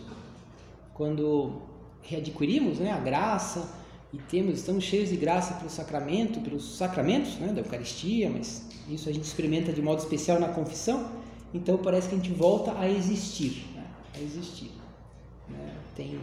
quando 0.94 1.62
readquirimos 2.02 2.80
né, 2.80 2.92
a 2.92 3.00
graça, 3.00 3.78
e 4.14 4.18
temos, 4.18 4.60
estamos 4.60 4.86
cheios 4.86 5.10
de 5.10 5.18
graça 5.18 5.56
pelo 5.56 5.70
sacramento, 5.70 6.40
pelos 6.40 6.78
sacramentos 6.78 7.36
né, 7.36 7.48
da 7.48 7.60
Eucaristia, 7.60 8.30
mas 8.30 8.66
isso 8.90 9.10
a 9.10 9.12
gente 9.12 9.26
experimenta 9.26 9.74
de 9.74 9.82
modo 9.82 10.00
especial 10.00 10.40
na 10.40 10.48
confissão, 10.48 11.12
então 11.54 11.78
parece 11.78 12.08
que 12.08 12.16
a 12.16 12.18
gente 12.18 12.32
volta 12.32 12.74
a 12.80 12.90
existir, 12.90 13.66
né, 13.76 13.86
a 14.16 14.20
existir. 14.22 14.72
Né, 15.50 15.76
tem, 15.96 16.20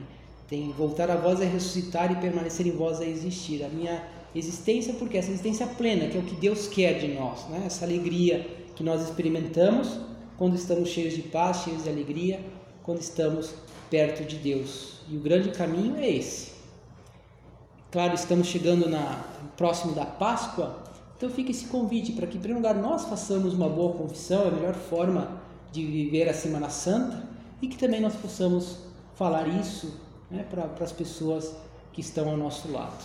tem 0.48 0.72
voltar 0.72 1.10
a 1.10 1.16
voz 1.16 1.40
é 1.40 1.44
ressuscitar 1.44 2.10
e 2.10 2.16
permanecer 2.16 2.66
em 2.66 2.70
voz 2.70 3.00
é 3.00 3.08
existir. 3.08 3.62
A 3.62 3.68
minha 3.68 4.02
existência, 4.34 4.94
porque 4.94 5.18
essa 5.18 5.30
existência 5.30 5.66
plena, 5.66 6.08
que 6.08 6.16
é 6.16 6.20
o 6.20 6.24
que 6.24 6.34
Deus 6.36 6.66
quer 6.66 6.98
de 6.98 7.08
nós, 7.08 7.46
né, 7.48 7.64
essa 7.66 7.84
alegria 7.84 8.63
que 8.74 8.82
nós 8.82 9.02
experimentamos 9.02 9.98
quando 10.36 10.56
estamos 10.56 10.88
cheios 10.88 11.14
de 11.14 11.22
paz, 11.22 11.58
cheios 11.58 11.84
de 11.84 11.88
alegria, 11.88 12.40
quando 12.82 13.00
estamos 13.00 13.54
perto 13.90 14.24
de 14.24 14.36
Deus. 14.36 15.00
E 15.08 15.16
o 15.16 15.20
grande 15.20 15.50
caminho 15.50 15.96
é 15.96 16.10
esse 16.10 16.54
Claro, 17.94 18.12
estamos 18.12 18.48
chegando 18.48 18.88
na, 18.88 19.22
próximo 19.56 19.92
da 19.94 20.04
Páscoa, 20.04 20.82
então 21.16 21.30
fica 21.30 21.52
esse 21.52 21.66
convite 21.66 22.10
para 22.10 22.26
que, 22.26 22.36
em 22.36 22.40
primeiro 22.40 22.60
lugar, 22.60 22.74
nós 22.74 23.04
façamos 23.04 23.54
uma 23.54 23.68
boa 23.68 23.94
confissão, 23.94 24.42
é 24.42 24.48
a 24.48 24.50
melhor 24.50 24.74
forma 24.74 25.40
de 25.70 25.86
viver 25.86 26.28
a 26.28 26.34
Semana 26.34 26.68
Santa, 26.70 27.22
e 27.62 27.68
que 27.68 27.78
também 27.78 28.00
nós 28.00 28.16
possamos 28.16 28.78
falar 29.14 29.46
isso 29.46 29.94
né, 30.28 30.44
para 30.50 30.84
as 30.84 30.90
pessoas 30.90 31.54
que 31.92 32.00
estão 32.00 32.28
ao 32.28 32.36
nosso 32.36 32.68
lado. 32.72 33.04